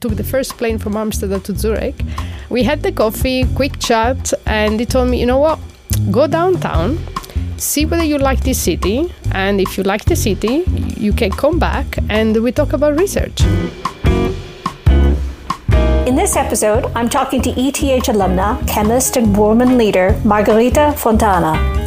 took 0.00 0.16
the 0.16 0.24
first 0.24 0.56
plane 0.56 0.78
from 0.78 0.96
Amsterdam 0.96 1.40
to 1.42 1.54
Zurich. 1.54 1.94
We 2.48 2.62
had 2.62 2.82
the 2.82 2.90
coffee, 2.90 3.44
quick 3.54 3.78
chat, 3.78 4.32
and 4.46 4.80
he 4.80 4.86
told 4.86 5.10
me, 5.10 5.20
you 5.20 5.26
know 5.26 5.38
what, 5.38 5.58
go 6.10 6.26
downtown, 6.26 6.98
see 7.58 7.84
whether 7.84 8.02
you 8.04 8.18
like 8.18 8.42
this 8.42 8.58
city, 8.58 9.12
and 9.32 9.60
if 9.60 9.76
you 9.76 9.84
like 9.84 10.06
the 10.06 10.16
city, 10.16 10.64
you 10.96 11.12
can 11.12 11.30
come 11.30 11.58
back 11.58 11.98
and 12.08 12.42
we 12.42 12.50
talk 12.50 12.72
about 12.72 12.98
research. 12.98 13.42
In 16.06 16.16
this 16.16 16.34
episode, 16.34 16.90
I'm 16.94 17.08
talking 17.08 17.42
to 17.42 17.50
ETH 17.50 17.76
alumna, 18.08 18.66
chemist, 18.66 19.16
and 19.16 19.36
woman 19.36 19.76
leader 19.76 20.18
Margarita 20.24 20.94
Fontana. 20.96 21.79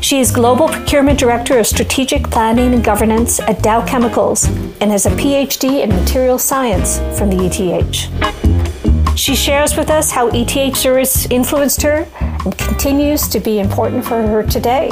She 0.00 0.20
is 0.20 0.30
Global 0.30 0.68
Procurement 0.68 1.18
Director 1.18 1.58
of 1.58 1.66
Strategic 1.66 2.30
Planning 2.30 2.72
and 2.72 2.84
Governance 2.84 3.40
at 3.40 3.62
Dow 3.62 3.84
Chemicals 3.84 4.44
and 4.80 4.90
has 4.90 5.06
a 5.06 5.10
PhD 5.10 5.82
in 5.82 5.90
Material 5.90 6.38
Science 6.38 6.98
from 7.18 7.30
the 7.30 7.46
ETH. 7.46 9.18
She 9.18 9.34
shares 9.34 9.76
with 9.76 9.90
us 9.90 10.12
how 10.12 10.28
ETH 10.32 10.76
service 10.76 11.28
influenced 11.30 11.82
her 11.82 12.06
and 12.20 12.56
continues 12.56 13.26
to 13.28 13.40
be 13.40 13.58
important 13.58 14.04
for 14.04 14.22
her 14.22 14.44
today. 14.44 14.90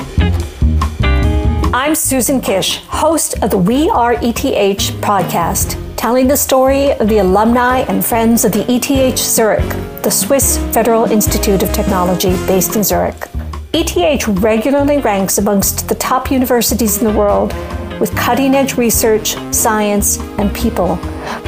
I'm 1.72 1.94
Susan 1.94 2.40
Kish, 2.40 2.78
host 2.86 3.42
of 3.42 3.50
the 3.50 3.58
We 3.58 3.88
Are 3.90 4.14
ETH 4.14 4.42
podcast, 5.00 5.78
telling 5.96 6.26
the 6.26 6.36
story 6.36 6.92
of 6.92 7.08
the 7.08 7.18
alumni 7.18 7.80
and 7.80 8.04
friends 8.04 8.44
of 8.44 8.52
the 8.52 8.64
ETH 8.68 9.18
Zurich, 9.18 9.68
the 10.02 10.10
Swiss 10.10 10.58
Federal 10.72 11.04
Institute 11.04 11.62
of 11.62 11.72
Technology 11.72 12.30
based 12.46 12.76
in 12.76 12.82
Zurich. 12.82 13.28
ETH 13.72 14.28
regularly 14.28 14.98
ranks 14.98 15.38
amongst 15.38 15.88
the 15.88 15.94
top 15.94 16.30
universities 16.30 16.98
in 16.98 17.04
the 17.04 17.18
world 17.18 17.52
with 18.00 18.14
cutting 18.16 18.54
edge 18.54 18.76
research, 18.76 19.36
science, 19.52 20.18
and 20.38 20.54
people. 20.54 20.96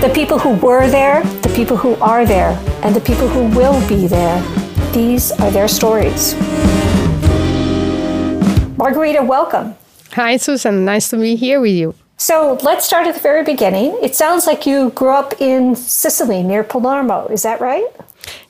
The 0.01 0.11
people 0.15 0.39
who 0.39 0.55
were 0.57 0.89
there, 0.89 1.23
the 1.43 1.53
people 1.55 1.77
who 1.77 1.95
are 1.97 2.27
there, 2.27 2.59
and 2.83 2.95
the 2.95 3.01
people 3.01 3.29
who 3.29 3.49
will 3.57 3.87
be 3.89 4.07
there. 4.07 4.43
These 4.93 5.33
are 5.33 5.51
their 5.51 5.69
stories. 5.69 6.35
Margarita, 8.77 9.23
welcome. 9.23 9.75
Hi, 10.13 10.37
Susan. 10.37 10.85
Nice 10.85 11.11
to 11.11 11.19
be 11.19 11.37
here 11.37 11.61
with 11.61 11.75
you. 11.75 11.95
So 12.17 12.59
let's 12.63 12.85
start 12.85 13.07
at 13.07 13.15
the 13.15 13.21
very 13.21 13.45
beginning. 13.45 13.97
It 14.03 14.17
sounds 14.17 14.47
like 14.47 14.67
you 14.67 14.91
grew 14.91 15.11
up 15.11 15.41
in 15.41 15.77
Sicily 15.77 16.43
near 16.43 16.65
Palermo. 16.65 17.27
Is 17.29 17.43
that 17.43 17.61
right? 17.61 17.87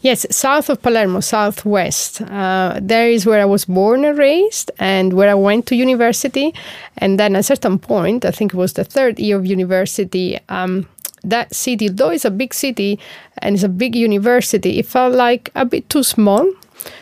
Yes, 0.00 0.26
south 0.30 0.70
of 0.70 0.80
Palermo, 0.80 1.20
southwest. 1.20 2.22
Uh, 2.22 2.78
there 2.80 3.10
is 3.10 3.26
where 3.26 3.40
I 3.40 3.44
was 3.44 3.64
born 3.64 4.04
and 4.04 4.16
raised, 4.16 4.70
and 4.78 5.12
where 5.12 5.28
I 5.28 5.34
went 5.34 5.66
to 5.66 5.76
university. 5.76 6.54
And 6.96 7.18
then 7.18 7.34
at 7.34 7.40
a 7.40 7.42
certain 7.42 7.78
point, 7.78 8.24
I 8.24 8.30
think 8.30 8.54
it 8.54 8.56
was 8.56 8.74
the 8.74 8.84
third 8.84 9.18
year 9.18 9.36
of 9.36 9.46
university, 9.46 10.38
um, 10.48 10.86
that 11.24 11.54
city, 11.54 11.88
though 11.88 12.10
it's 12.10 12.24
a 12.24 12.30
big 12.30 12.54
city 12.54 12.98
and 13.38 13.54
it's 13.54 13.64
a 13.64 13.68
big 13.68 13.94
university, 13.94 14.78
it 14.78 14.86
felt 14.86 15.14
like 15.14 15.50
a 15.54 15.64
bit 15.64 15.88
too 15.88 16.02
small. 16.02 16.46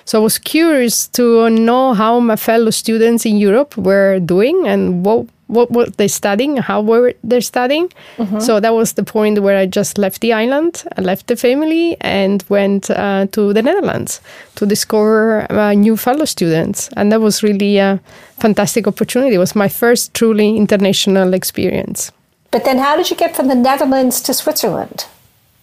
So 0.05 0.21
I 0.21 0.23
was 0.23 0.39
curious 0.39 1.07
to 1.09 1.51
know 1.51 1.95
how 1.95 2.19
my 2.21 2.37
fellow 2.37 2.71
students 2.71 3.27
in 3.27 3.37
Europe 3.37 3.77
were 3.77 4.19
doing 4.21 4.67
and 4.67 5.05
what 5.05 5.27
what 5.47 5.71
were 5.71 5.87
they 5.87 6.09
studying, 6.09 6.57
how 6.57 6.81
were 6.81 7.15
they 7.23 7.41
studying. 7.41 7.89
Mm-hmm. 8.17 8.41
So 8.41 8.61
that 8.61 8.75
was 8.75 8.95
the 8.95 9.05
point 9.05 9.41
where 9.41 9.57
I 9.57 9.67
just 9.67 9.99
left 9.99 10.21
the 10.21 10.33
island, 10.33 10.85
I 10.97 11.01
left 11.03 11.29
the 11.29 11.37
family, 11.37 11.97
and 12.01 12.45
went 12.49 12.91
uh, 12.91 13.27
to 13.33 13.53
the 13.53 13.63
Netherlands 13.63 14.21
to 14.57 14.67
discover 14.67 15.51
uh, 15.51 15.73
new 15.73 15.97
fellow 15.97 16.25
students. 16.25 16.89
And 16.97 17.13
that 17.13 17.21
was 17.21 17.43
really 17.43 17.79
a 17.79 18.01
fantastic 18.39 18.87
opportunity. 18.87 19.37
It 19.37 19.39
was 19.39 19.55
my 19.55 19.69
first 19.69 20.15
truly 20.15 20.57
international 20.57 21.35
experience. 21.35 22.13
But 22.51 22.65
then, 22.65 22.79
how 22.79 22.97
did 22.97 23.11
you 23.11 23.17
get 23.17 23.37
from 23.37 23.49
the 23.49 23.55
Netherlands 23.55 24.21
to 24.23 24.35
Switzerland 24.35 25.07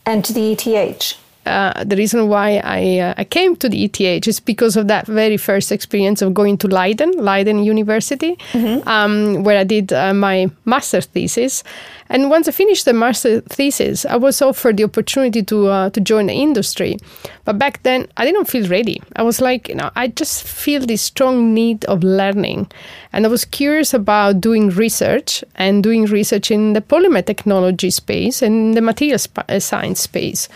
and 0.05 0.23
to 0.25 0.33
the 0.33 0.51
ETH? 0.51 1.22
Uh, 1.45 1.83
the 1.83 1.95
reason 1.95 2.29
why 2.29 2.61
I, 2.63 2.99
uh, 2.99 3.13
I 3.17 3.23
came 3.25 3.55
to 3.57 3.67
the 3.67 3.83
ETH 3.83 4.27
is 4.27 4.39
because 4.39 4.77
of 4.77 4.87
that 4.87 5.07
very 5.07 5.37
first 5.37 5.71
experience 5.71 6.21
of 6.21 6.33
going 6.33 6.57
to 6.59 6.67
Leiden, 6.67 7.11
Leiden 7.17 7.63
University, 7.63 8.37
mm-hmm. 8.53 8.87
um, 8.87 9.43
where 9.43 9.57
I 9.57 9.63
did 9.63 9.91
uh, 9.91 10.13
my 10.13 10.49
master 10.65 11.01
thesis. 11.01 11.63
And 12.09 12.29
once 12.29 12.47
I 12.47 12.51
finished 12.51 12.85
the 12.85 12.93
master 12.93 13.41
thesis, 13.41 14.05
I 14.05 14.15
was 14.15 14.41
offered 14.41 14.77
the 14.77 14.83
opportunity 14.83 15.41
to 15.43 15.67
uh, 15.67 15.89
to 15.89 15.99
join 15.99 16.27
the 16.27 16.33
industry. 16.33 16.97
But 17.45 17.57
back 17.57 17.81
then, 17.83 18.07
I 18.17 18.25
didn't 18.25 18.45
feel 18.45 18.67
ready. 18.69 19.01
I 19.15 19.23
was 19.23 19.41
like, 19.41 19.67
you 19.67 19.75
know, 19.75 19.89
I 19.95 20.07
just 20.09 20.43
feel 20.43 20.85
this 20.85 21.01
strong 21.01 21.53
need 21.53 21.85
of 21.85 22.03
learning, 22.03 22.71
and 23.11 23.25
I 23.25 23.29
was 23.29 23.45
curious 23.45 23.93
about 23.93 24.41
doing 24.41 24.69
research 24.69 25.43
and 25.55 25.83
doing 25.83 26.05
research 26.05 26.51
in 26.51 26.73
the 26.73 26.81
polymer 26.81 27.25
technology 27.25 27.89
space 27.89 28.41
and 28.41 28.75
the 28.75 28.81
material 28.81 29.17
sp- 29.19 29.49
uh, 29.49 29.59
science 29.59 30.01
space. 30.01 30.47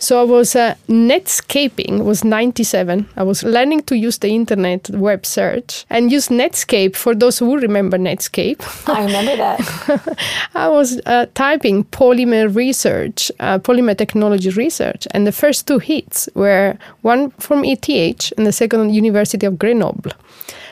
So 0.00 0.18
I 0.18 0.24
was 0.24 0.56
uh, 0.56 0.76
Netscaping 0.88 2.04
was 2.04 2.24
97. 2.24 3.06
I 3.16 3.22
was 3.22 3.44
learning 3.44 3.82
to 3.82 3.96
use 3.96 4.16
the 4.16 4.28
internet 4.28 4.88
web 4.88 5.26
search 5.26 5.84
and 5.90 6.10
use 6.10 6.28
Netscape 6.28 6.96
for 6.96 7.14
those 7.14 7.38
who 7.38 7.58
remember 7.58 7.98
Netscape. 7.98 8.62
I 8.88 9.04
remember 9.04 9.36
that. 9.36 10.18
I 10.54 10.68
was 10.68 11.02
uh, 11.04 11.26
typing 11.34 11.84
polymer 11.84 12.52
research, 12.54 13.30
uh, 13.40 13.58
polymer 13.58 13.96
technology 13.96 14.48
research, 14.48 15.06
and 15.10 15.26
the 15.26 15.32
first 15.32 15.68
two 15.68 15.78
hits 15.78 16.30
were 16.34 16.78
one 17.02 17.30
from 17.32 17.62
ETH 17.66 18.32
and 18.38 18.46
the 18.46 18.52
second 18.52 18.94
University 18.94 19.44
of 19.44 19.58
Grenoble. 19.58 20.12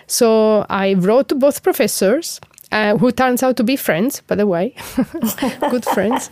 So 0.06 0.64
I 0.70 0.94
wrote 0.94 1.28
to 1.28 1.34
both 1.34 1.62
professors 1.62 2.40
uh, 2.72 2.96
who 2.98 3.10
turns 3.12 3.42
out 3.42 3.56
to 3.56 3.64
be 3.64 3.76
friends, 3.76 4.20
by 4.26 4.34
the 4.34 4.46
way, 4.46 4.74
good 5.70 5.84
friends. 5.84 6.30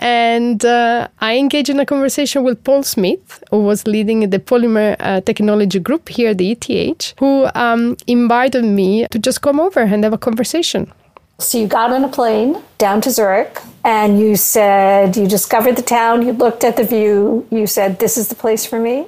And 0.00 0.64
uh, 0.64 1.08
I 1.20 1.36
engaged 1.36 1.68
in 1.68 1.80
a 1.80 1.86
conversation 1.86 2.42
with 2.42 2.62
Paul 2.64 2.82
Smith, 2.82 3.42
who 3.50 3.62
was 3.62 3.86
leading 3.86 4.30
the 4.30 4.38
polymer 4.38 4.96
uh, 4.98 5.20
technology 5.20 5.78
group 5.78 6.08
here 6.08 6.30
at 6.30 6.38
the 6.38 6.52
ETH, 6.52 7.14
who 7.18 7.48
um, 7.54 7.96
invited 8.06 8.64
me 8.64 9.06
to 9.10 9.18
just 9.18 9.42
come 9.42 9.60
over 9.60 9.80
and 9.80 10.04
have 10.04 10.12
a 10.12 10.18
conversation. 10.18 10.92
So 11.38 11.58
you 11.58 11.66
got 11.66 11.92
on 11.92 12.02
a 12.02 12.08
plane 12.08 12.62
down 12.78 13.02
to 13.02 13.10
Zurich 13.10 13.60
and 13.84 14.18
you 14.18 14.36
said, 14.36 15.16
you 15.16 15.26
discovered 15.28 15.76
the 15.76 15.82
town, 15.82 16.22
you 16.26 16.32
looked 16.32 16.64
at 16.64 16.76
the 16.76 16.84
view, 16.84 17.46
you 17.50 17.66
said, 17.66 17.98
this 17.98 18.16
is 18.16 18.28
the 18.28 18.34
place 18.34 18.64
for 18.64 18.80
me? 18.80 19.06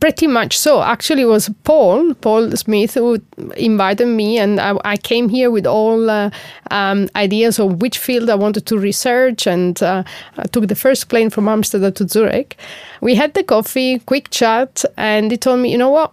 Pretty 0.00 0.26
much 0.26 0.56
so. 0.56 0.82
Actually, 0.82 1.22
it 1.22 1.26
was 1.26 1.50
Paul, 1.64 2.14
Paul 2.14 2.50
Smith, 2.52 2.94
who 2.94 3.20
invited 3.56 4.06
me, 4.06 4.38
and 4.38 4.60
I, 4.60 4.76
I 4.84 4.96
came 4.96 5.28
here 5.28 5.50
with 5.50 5.66
all 5.66 6.10
uh, 6.10 6.30
um, 6.70 7.08
ideas 7.16 7.58
of 7.58 7.80
which 7.80 7.98
field 7.98 8.30
I 8.30 8.34
wanted 8.34 8.66
to 8.66 8.78
research, 8.78 9.46
and 9.46 9.82
uh, 9.82 10.02
I 10.38 10.44
took 10.44 10.68
the 10.68 10.74
first 10.74 11.08
plane 11.08 11.30
from 11.30 11.48
Amsterdam 11.48 11.92
to 11.92 12.08
Zurich. 12.08 12.56
We 13.00 13.14
had 13.14 13.34
the 13.34 13.42
coffee, 13.42 13.98
quick 14.00 14.30
chat, 14.30 14.84
and 14.96 15.30
he 15.30 15.36
told 15.36 15.60
me, 15.60 15.70
you 15.70 15.78
know 15.78 15.90
what, 15.90 16.12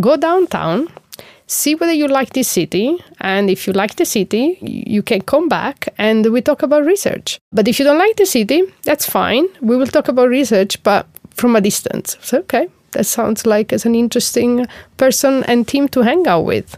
go 0.00 0.16
downtown. 0.16 0.88
See 1.50 1.74
whether 1.74 1.94
you 1.94 2.08
like 2.08 2.34
this 2.34 2.46
city, 2.46 3.02
and 3.20 3.48
if 3.48 3.66
you 3.66 3.72
like 3.72 3.96
the 3.96 4.04
city, 4.04 4.58
you 4.60 5.02
can 5.02 5.22
come 5.22 5.48
back 5.48 5.88
and 5.96 6.26
we 6.26 6.42
talk 6.42 6.62
about 6.62 6.84
research. 6.84 7.38
But 7.52 7.66
if 7.68 7.78
you 7.78 7.86
don't 7.86 7.96
like 7.96 8.16
the 8.16 8.26
city, 8.26 8.62
that's 8.82 9.06
fine. 9.06 9.48
We 9.62 9.74
will 9.78 9.86
talk 9.86 10.08
about 10.08 10.28
research, 10.28 10.82
but 10.82 11.06
from 11.30 11.56
a 11.56 11.62
distance. 11.62 12.18
So, 12.20 12.40
okay, 12.40 12.68
that 12.92 13.04
sounds 13.04 13.46
like 13.46 13.72
as 13.72 13.84
an 13.84 13.94
interesting 13.94 14.66
person 14.96 15.44
and 15.44 15.66
team 15.66 15.88
to 15.88 16.02
hang 16.02 16.26
out 16.26 16.44
with. 16.44 16.76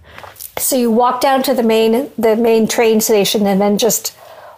So 0.59 0.77
you 0.77 0.91
walk 0.91 1.21
down 1.21 1.43
to 1.45 1.55
the 1.55 1.63
main 1.63 2.11
the 2.19 2.37
main 2.37 2.69
train 2.69 3.01
station 3.01 3.47
and 3.47 3.61
then 3.61 3.79
just 3.79 4.17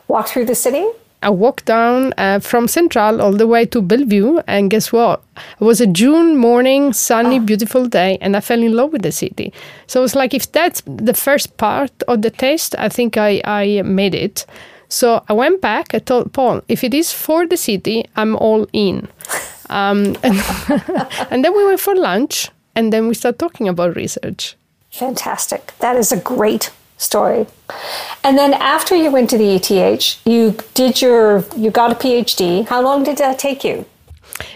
walk 0.09 0.29
through 0.29 0.47
the 0.47 0.55
city. 0.55 0.87
I 1.23 1.31
walked 1.31 1.67
down 1.67 2.13
uh, 2.19 2.41
from 2.41 2.67
Central 2.67 3.23
all 3.23 3.33
the 3.33 3.47
way 3.47 3.65
to 3.67 3.81
Bellevue, 3.81 4.39
and 4.49 4.69
guess 4.69 4.93
what? 4.93 5.23
It 5.61 5.65
was 5.65 5.81
a 5.81 5.87
June 5.87 6.37
morning, 6.37 6.93
sunny, 6.93 7.37
oh. 7.37 7.41
beautiful 7.41 7.87
day, 7.87 8.19
and 8.21 8.37
I 8.37 8.41
fell 8.41 8.61
in 8.61 8.75
love 8.75 8.93
with 8.93 9.03
the 9.03 9.13
city. 9.13 9.53
So 9.87 10.01
it 10.01 10.03
was 10.03 10.17
like, 10.17 10.35
if 10.35 10.51
that's 10.51 10.83
the 10.85 11.15
first 11.15 11.57
part 11.59 11.93
of 12.09 12.23
the 12.23 12.31
test, 12.31 12.75
I 12.77 12.89
think 12.89 13.17
I, 13.17 13.41
I 13.45 13.83
made 13.83 14.17
it. 14.17 14.47
So 14.89 15.25
I 15.29 15.33
went 15.33 15.61
back. 15.61 15.95
I 15.95 16.01
told 16.01 16.33
Paul, 16.33 16.63
if 16.69 16.83
it 16.83 16.93
is 16.93 17.13
for 17.13 17.47
the 17.47 17.57
city, 17.57 18.05
I'm 18.17 18.35
all 18.37 18.67
in. 18.73 19.09
Um, 19.71 20.17
and, 20.23 20.43
and 21.31 21.45
then 21.45 21.57
we 21.57 21.65
went 21.65 21.81
for 21.81 21.95
lunch, 21.95 22.51
and 22.75 22.93
then 22.93 23.09
we 23.09 23.15
started 23.15 23.39
talking 23.39 23.69
about 23.69 23.97
research. 23.97 24.57
Fantastic. 24.91 25.73
That 25.79 25.97
is 25.97 26.13
a 26.13 26.19
great 26.19 26.71
story. 26.99 27.47
And 28.23 28.39
then 28.39 28.55
after 28.55 28.95
you 28.95 29.11
went 29.11 29.31
to 29.31 29.39
the 29.39 29.55
ETH, 29.55 30.27
you 30.27 30.57
did 30.75 31.03
your 31.03 31.45
you 31.57 31.71
got 31.71 31.91
a 31.93 31.95
PhD. 31.95 32.67
How 32.67 32.83
long 32.83 33.03
did 33.03 33.19
that 33.19 33.39
take 33.39 33.65
you? 33.65 33.85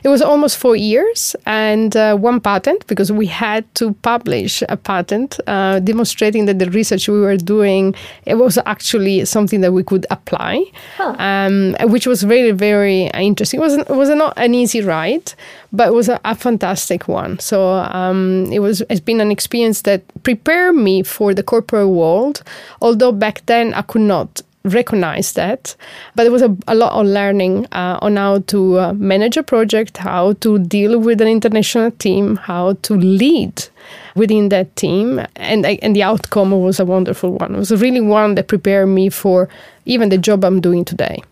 It 0.02 0.08
was 0.08 0.22
almost 0.22 0.56
four 0.56 0.76
years 0.76 1.36
and 1.44 1.96
uh, 1.96 2.16
one 2.16 2.40
patent 2.40 2.86
because 2.86 3.12
we 3.12 3.26
had 3.26 3.62
to 3.76 3.92
publish 4.02 4.62
a 4.68 4.76
patent 4.76 5.38
uh, 5.46 5.80
demonstrating 5.80 6.46
that 6.46 6.58
the 6.58 6.70
research 6.70 7.08
we 7.08 7.20
were 7.20 7.36
doing 7.36 7.94
it 8.24 8.36
was 8.36 8.58
actually 8.66 9.24
something 9.24 9.60
that 9.60 9.72
we 9.72 9.82
could 9.82 10.06
apply, 10.10 10.64
huh. 10.96 11.14
um, 11.18 11.76
which 11.90 12.06
was 12.06 12.22
very 12.22 12.52
very 12.52 13.06
interesting. 13.14 13.60
It 13.60 13.62
was 13.62 13.74
it 13.74 13.88
was 13.88 14.08
not 14.10 14.34
an 14.36 14.54
easy 14.54 14.80
ride, 14.80 15.32
but 15.72 15.88
it 15.88 15.94
was 15.94 16.08
a, 16.08 16.20
a 16.24 16.34
fantastic 16.34 17.08
one. 17.08 17.38
So 17.38 17.74
um, 17.74 18.50
it 18.52 18.60
was 18.60 18.82
it's 18.88 19.00
been 19.00 19.20
an 19.20 19.30
experience 19.30 19.82
that 19.82 20.02
prepared 20.22 20.74
me 20.74 21.02
for 21.02 21.34
the 21.34 21.42
corporate 21.42 21.88
world. 21.88 22.42
Although 22.80 23.12
back 23.12 23.44
then 23.46 23.74
I 23.74 23.82
could 23.82 24.02
not 24.02 24.42
recognize 24.66 25.32
that. 25.32 25.76
But 26.14 26.24
there 26.24 26.32
was 26.32 26.42
a, 26.42 26.56
a 26.66 26.74
lot 26.74 26.92
of 26.92 27.06
learning 27.06 27.66
uh, 27.72 27.98
on 28.02 28.16
how 28.16 28.38
to 28.38 28.78
uh, 28.78 28.92
manage 28.92 29.36
a 29.36 29.42
project, 29.42 29.96
how 29.98 30.34
to 30.34 30.58
deal 30.58 30.98
with 30.98 31.20
an 31.20 31.28
international 31.28 31.90
team, 31.92 32.36
how 32.36 32.74
to 32.82 32.94
lead 32.94 33.64
within 34.14 34.48
that 34.50 34.74
team. 34.76 35.20
And, 35.36 35.66
and 35.66 35.94
the 35.94 36.02
outcome 36.02 36.50
was 36.52 36.80
a 36.80 36.84
wonderful 36.84 37.32
one. 37.32 37.54
It 37.54 37.58
was 37.58 37.70
really 37.70 38.00
one 38.00 38.34
that 38.34 38.48
prepared 38.48 38.88
me 38.88 39.08
for 39.10 39.48
even 39.84 40.08
the 40.08 40.18
job 40.18 40.44
I'm 40.44 40.60
doing 40.60 40.84
today. 40.84 41.22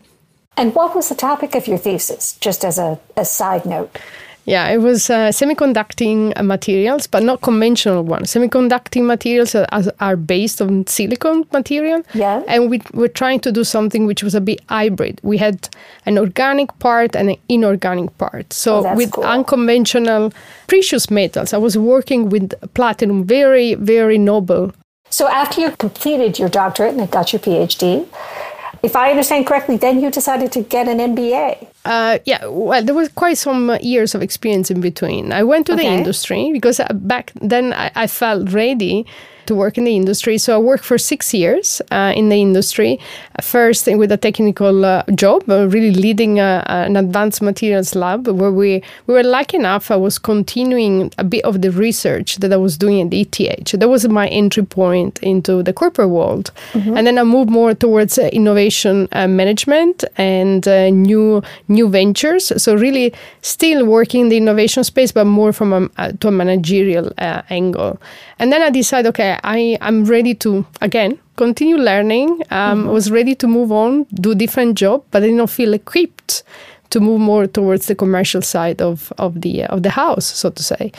And 0.56 0.75
what 0.75 0.94
was 0.94 1.08
the 1.08 1.16
topic 1.16 1.54
of 1.56 1.66
your 1.66 1.78
thesis, 1.78 2.34
just 2.40 2.64
as 2.64 2.78
a, 2.78 3.00
a 3.16 3.25
side 3.25 3.66
note? 3.66 3.98
Yeah, 4.46 4.69
it 4.69 4.79
was 4.79 5.08
uh, 5.08 5.31
semiconducting 5.31 6.43
materials, 6.44 7.06
but 7.06 7.23
not 7.23 7.41
conventional 7.41 8.02
ones. 8.02 8.31
Semiconducting 8.31 9.06
materials 9.06 9.55
are, 9.55 9.67
are, 10.00 10.17
based 10.17 10.61
on 10.61 10.87
silicon 10.87 11.44
material. 11.52 12.02
Yeah. 12.12 12.43
And 12.46 12.70
we 12.70 12.82
were 12.93 13.08
trying 13.08 13.41
to 13.41 13.52
do 13.52 13.64
something 13.64 14.06
which 14.06 14.23
was 14.23 14.35
a 14.35 14.41
bit 14.41 14.61
hybrid. 14.69 15.19
We 15.23 15.38
had 15.38 15.69
an 16.05 16.19
organic 16.19 16.79
part 16.79 17.17
and 17.17 17.31
an 17.31 17.37
inorganic 17.49 18.17
part. 18.19 18.52
So 18.52 18.87
oh, 18.87 18.94
with 18.94 19.12
cool. 19.12 19.25
unconventional 19.25 20.32
precious 20.67 21.11
metals, 21.11 21.55
I 21.55 21.58
was 21.58 21.79
working 21.79 22.29
with 22.29 22.52
platinum, 22.75 23.25
very, 23.25 23.75
very 23.75 24.19
noble. 24.19 24.73
So 25.08 25.29
after 25.29 25.61
you 25.61 25.70
completed 25.70 26.38
your 26.38 26.49
doctorate 26.49 26.94
and 26.96 27.11
got 27.11 27.32
your 27.32 27.41
PhD, 27.41 28.06
if 28.84 28.94
I 28.94 29.10
understand 29.10 29.46
correctly, 29.46 29.78
then 29.78 30.00
you 30.00 30.10
decided 30.10 30.52
to 30.52 30.62
get 30.62 30.88
an 30.88 30.98
MBA. 30.98 31.66
Uh, 31.86 32.19
yeah, 32.26 32.44
well, 32.46 32.84
there 32.84 32.94
was 32.94 33.08
quite 33.08 33.38
some 33.38 33.76
years 33.81 34.14
of 34.14 34.22
experience 34.22 34.70
in 34.70 34.81
between. 34.81 35.32
I 35.32 35.42
went 35.42 35.66
to 35.66 35.72
okay. 35.72 35.88
the 35.88 35.88
industry 35.88 36.52
because 36.52 36.78
uh, 36.78 36.92
back 36.92 37.32
then 37.40 37.72
I, 37.72 37.90
I 37.94 38.06
felt 38.06 38.52
ready 38.52 39.06
to 39.46 39.55
work 39.55 39.79
in 39.79 39.85
the 39.85 39.96
industry. 39.96 40.38
So 40.38 40.55
I 40.55 40.58
worked 40.58 40.85
for 40.85 40.99
six 40.99 41.32
years 41.35 41.82
uh, 41.91 42.12
in 42.17 42.29
the 42.29 42.41
industry, 42.41 42.99
first 43.41 43.87
with 43.87 44.12
a 44.12 44.17
technical 44.17 44.85
uh, 44.85 45.02
job, 45.14 45.49
uh, 45.49 45.69
really 45.69 45.93
leading 45.93 46.41
a, 46.41 46.64
an 46.67 46.96
advanced 46.96 47.43
materials 47.43 47.94
lab 47.94 48.29
where 48.29 48.52
we, 48.52 48.82
we 49.06 49.14
were 49.14 49.23
lucky 49.23 49.56
enough. 49.56 49.91
I 49.91 49.96
was 49.96 50.19
continuing 50.19 51.12
a 51.19 51.25
bit 51.25 51.44
of 51.44 51.62
the 51.62 51.70
research 51.70 52.37
that 52.37 52.52
I 52.52 52.56
was 52.56 52.76
doing 52.76 53.00
at 53.00 53.12
ETH. 53.12 53.73
That 53.73 53.88
was 53.88 54.08
my 54.08 54.29
entry 54.29 54.64
point 54.64 55.19
into 55.23 55.62
the 55.62 55.73
corporate 55.73 56.11
world. 56.11 56.50
Mm-hmm. 56.73 56.96
And 56.96 57.06
then 57.06 57.19
I 57.19 57.25
moved 57.25 57.50
more 57.50 57.75
towards 57.75 58.19
uh, 58.19 58.29
innovation 58.32 59.08
uh, 59.12 59.29
management 59.29 60.05
and 60.17 60.67
uh, 60.67 60.91
new 60.91 61.43
new 61.69 61.88
ventures. 61.88 62.52
So 62.62 62.75
really 62.75 63.12
still 63.43 63.87
working 63.87 64.23
in 64.23 64.29
the 64.29 64.37
innovation 64.37 64.85
space, 64.85 65.12
but 65.12 65.25
more 65.25 65.52
from 65.52 65.91
a, 65.96 66.12
to 66.12 66.29
a 66.29 66.31
managerial 66.31 67.12
angle. 67.19 68.00
And 68.38 68.52
then 68.52 68.62
I 68.62 68.70
decided, 68.70 69.08
okay, 69.11 69.33
I, 69.42 69.78
I'm 69.81 70.04
ready 70.04 70.34
to, 70.36 70.66
again, 70.81 71.19
continue 71.36 71.76
learning. 71.76 72.42
Um, 72.50 72.82
mm-hmm. 72.82 72.90
was 72.90 73.10
ready 73.10 73.34
to 73.36 73.46
move 73.46 73.72
on, 73.72 74.04
do 74.14 74.34
different 74.34 74.78
job, 74.78 75.04
but 75.10 75.22
I 75.22 75.26
did 75.26 75.34
not 75.34 75.50
feel 75.50 75.75
equipped 75.75 76.42
to 76.90 77.00
move 77.00 77.20
more 77.20 77.46
towards 77.46 77.86
the 77.86 77.94
commercial 77.94 78.42
side 78.42 78.81
of, 78.81 79.12
of 79.19 79.40
the 79.40 79.64
of 79.64 79.82
the 79.82 79.90
house, 79.90 80.26
so 80.26 80.50
to 80.50 80.62
say. 80.62 80.92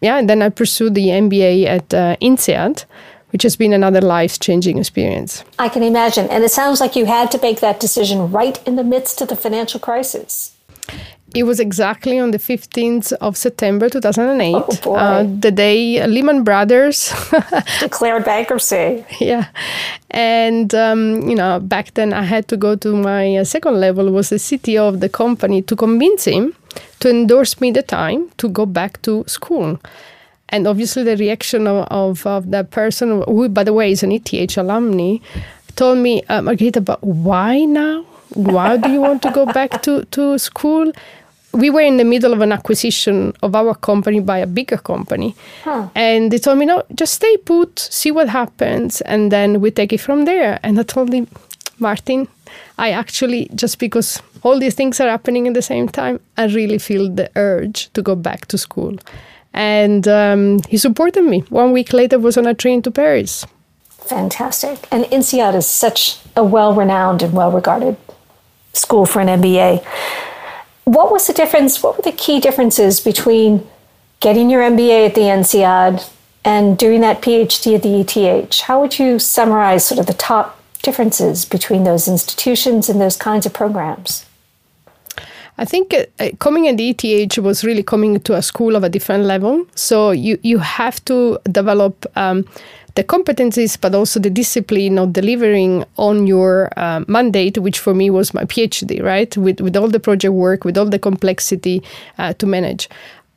Yeah, 0.00 0.18
and 0.18 0.28
then 0.28 0.42
I 0.42 0.48
pursued 0.48 0.94
the 0.94 1.08
MBA 1.08 1.66
at 1.66 1.94
uh, 1.94 2.16
INSEAD, 2.20 2.84
which 3.30 3.42
has 3.42 3.56
been 3.56 3.72
another 3.72 4.00
life 4.00 4.38
changing 4.40 4.78
experience. 4.78 5.44
I 5.58 5.68
can 5.68 5.82
imagine. 5.82 6.28
And 6.28 6.44
it 6.44 6.50
sounds 6.50 6.80
like 6.80 6.96
you 6.96 7.06
had 7.06 7.30
to 7.30 7.40
make 7.40 7.60
that 7.60 7.80
decision 7.80 8.30
right 8.30 8.60
in 8.66 8.76
the 8.76 8.84
midst 8.84 9.20
of 9.20 9.28
the 9.28 9.36
financial 9.36 9.80
crisis. 9.80 10.56
It 11.34 11.42
was 11.42 11.60
exactly 11.60 12.18
on 12.18 12.30
the 12.30 12.38
15th 12.38 13.12
of 13.20 13.36
September 13.36 13.88
2008, 13.90 14.86
oh 14.86 14.94
uh, 14.94 15.24
the 15.24 15.50
day 15.50 16.06
Lehman 16.06 16.44
Brothers 16.44 17.12
declared 17.80 18.24
bankruptcy. 18.24 19.04
Yeah. 19.20 19.48
And, 20.10 20.74
um, 20.74 21.28
you 21.28 21.34
know, 21.34 21.60
back 21.60 21.92
then 21.94 22.12
I 22.12 22.22
had 22.22 22.48
to 22.48 22.56
go 22.56 22.76
to 22.76 22.96
my 22.96 23.36
uh, 23.36 23.44
second 23.44 23.80
level, 23.80 24.10
was 24.10 24.30
the 24.30 24.36
CTO 24.36 24.88
of 24.88 25.00
the 25.00 25.08
company, 25.08 25.62
to 25.62 25.76
convince 25.76 26.24
him 26.24 26.54
to 27.00 27.10
endorse 27.10 27.60
me 27.60 27.70
the 27.70 27.82
time 27.82 28.30
to 28.38 28.48
go 28.48 28.64
back 28.64 29.02
to 29.02 29.24
school. 29.26 29.78
And 30.48 30.66
obviously, 30.66 31.02
the 31.02 31.16
reaction 31.16 31.66
of, 31.66 31.86
of, 31.90 32.26
of 32.26 32.50
that 32.52 32.70
person, 32.70 33.22
who, 33.26 33.48
by 33.48 33.64
the 33.64 33.72
way, 33.72 33.90
is 33.90 34.02
an 34.02 34.12
ETH 34.12 34.56
alumni, 34.56 35.16
told 35.74 35.98
me, 35.98 36.22
uh, 36.28 36.40
Margherita, 36.40 36.80
but 36.80 37.02
why 37.02 37.64
now? 37.64 38.06
Why 38.36 38.76
do 38.76 38.90
you 38.90 39.00
want 39.00 39.22
to 39.22 39.30
go 39.30 39.46
back 39.46 39.82
to, 39.82 40.04
to 40.04 40.38
school? 40.38 40.92
we 41.56 41.70
were 41.70 41.80
in 41.80 41.96
the 41.96 42.04
middle 42.04 42.32
of 42.32 42.40
an 42.42 42.52
acquisition 42.52 43.32
of 43.42 43.54
our 43.54 43.74
company 43.74 44.20
by 44.20 44.38
a 44.38 44.46
bigger 44.46 44.76
company. 44.76 45.34
Huh. 45.64 45.88
And 45.94 46.30
they 46.30 46.38
told 46.38 46.58
me, 46.58 46.66
no, 46.66 46.82
just 46.94 47.14
stay 47.14 47.36
put, 47.38 47.78
see 47.78 48.10
what 48.10 48.28
happens, 48.28 49.00
and 49.00 49.32
then 49.32 49.60
we 49.60 49.70
take 49.70 49.92
it 49.92 50.00
from 50.00 50.26
there. 50.26 50.60
And 50.62 50.78
I 50.78 50.82
told 50.82 51.12
him, 51.12 51.26
Martin, 51.78 52.28
I 52.78 52.90
actually, 52.90 53.48
just 53.54 53.78
because 53.78 54.20
all 54.42 54.58
these 54.58 54.74
things 54.74 55.00
are 55.00 55.08
happening 55.08 55.48
at 55.48 55.54
the 55.54 55.62
same 55.62 55.88
time, 55.88 56.20
I 56.36 56.46
really 56.46 56.78
feel 56.78 57.10
the 57.10 57.30
urge 57.36 57.90
to 57.94 58.02
go 58.02 58.14
back 58.14 58.46
to 58.46 58.58
school. 58.58 58.96
And 59.52 60.06
um, 60.06 60.60
he 60.68 60.76
supported 60.76 61.22
me. 61.22 61.40
One 61.48 61.72
week 61.72 61.92
later, 61.92 62.18
was 62.18 62.36
on 62.36 62.46
a 62.46 62.54
train 62.54 62.82
to 62.82 62.90
Paris. 62.90 63.46
Fantastic. 63.88 64.86
And 64.92 65.04
INSEAD 65.06 65.54
is 65.54 65.66
such 65.66 66.18
a 66.36 66.44
well 66.44 66.74
renowned 66.74 67.22
and 67.22 67.32
well 67.32 67.50
regarded 67.50 67.96
school 68.76 69.06
for 69.06 69.20
an 69.20 69.28
MBA. 69.28 69.84
What 70.84 71.10
was 71.10 71.26
the 71.26 71.32
difference? 71.32 71.82
What 71.82 71.96
were 71.96 72.02
the 72.02 72.12
key 72.12 72.40
differences 72.40 73.00
between 73.00 73.66
getting 74.20 74.50
your 74.50 74.62
MBA 74.62 75.08
at 75.08 75.14
the 75.14 75.22
INSEAD 75.22 76.08
and 76.44 76.78
doing 76.78 77.00
that 77.00 77.20
PhD 77.20 77.74
at 77.74 77.82
the 77.82 78.00
ETH? 78.00 78.60
How 78.60 78.80
would 78.80 78.98
you 78.98 79.18
summarize 79.18 79.84
sort 79.84 79.98
of 79.98 80.06
the 80.06 80.14
top 80.14 80.60
differences 80.82 81.44
between 81.44 81.84
those 81.84 82.06
institutions 82.06 82.88
and 82.88 83.00
those 83.00 83.16
kinds 83.16 83.46
of 83.46 83.52
programs? 83.52 84.24
I 85.58 85.64
think 85.64 85.94
uh, 85.94 86.30
coming 86.38 86.68
at 86.68 86.76
the 86.76 86.90
ETH 86.90 87.38
was 87.38 87.64
really 87.64 87.82
coming 87.82 88.20
to 88.20 88.34
a 88.34 88.42
school 88.42 88.76
of 88.76 88.84
a 88.84 88.88
different 88.88 89.24
level. 89.24 89.66
So 89.74 90.10
you, 90.10 90.38
you 90.42 90.58
have 90.58 91.02
to 91.06 91.38
develop 91.50 92.04
um, 92.14 92.44
the 92.94 93.04
competencies, 93.04 93.80
but 93.80 93.94
also 93.94 94.20
the 94.20 94.30
discipline 94.30 94.98
of 94.98 95.12
delivering 95.12 95.84
on 95.96 96.26
your 96.26 96.70
uh, 96.76 97.04
mandate, 97.08 97.58
which 97.58 97.78
for 97.78 97.94
me 97.94 98.10
was 98.10 98.34
my 98.34 98.44
PhD, 98.44 99.02
right? 99.02 99.34
With, 99.36 99.60
with 99.60 99.76
all 99.76 99.88
the 99.88 100.00
project 100.00 100.34
work, 100.34 100.64
with 100.64 100.76
all 100.76 100.86
the 100.86 100.98
complexity 100.98 101.82
uh, 102.18 102.32
to 102.34 102.46
manage 102.46 102.88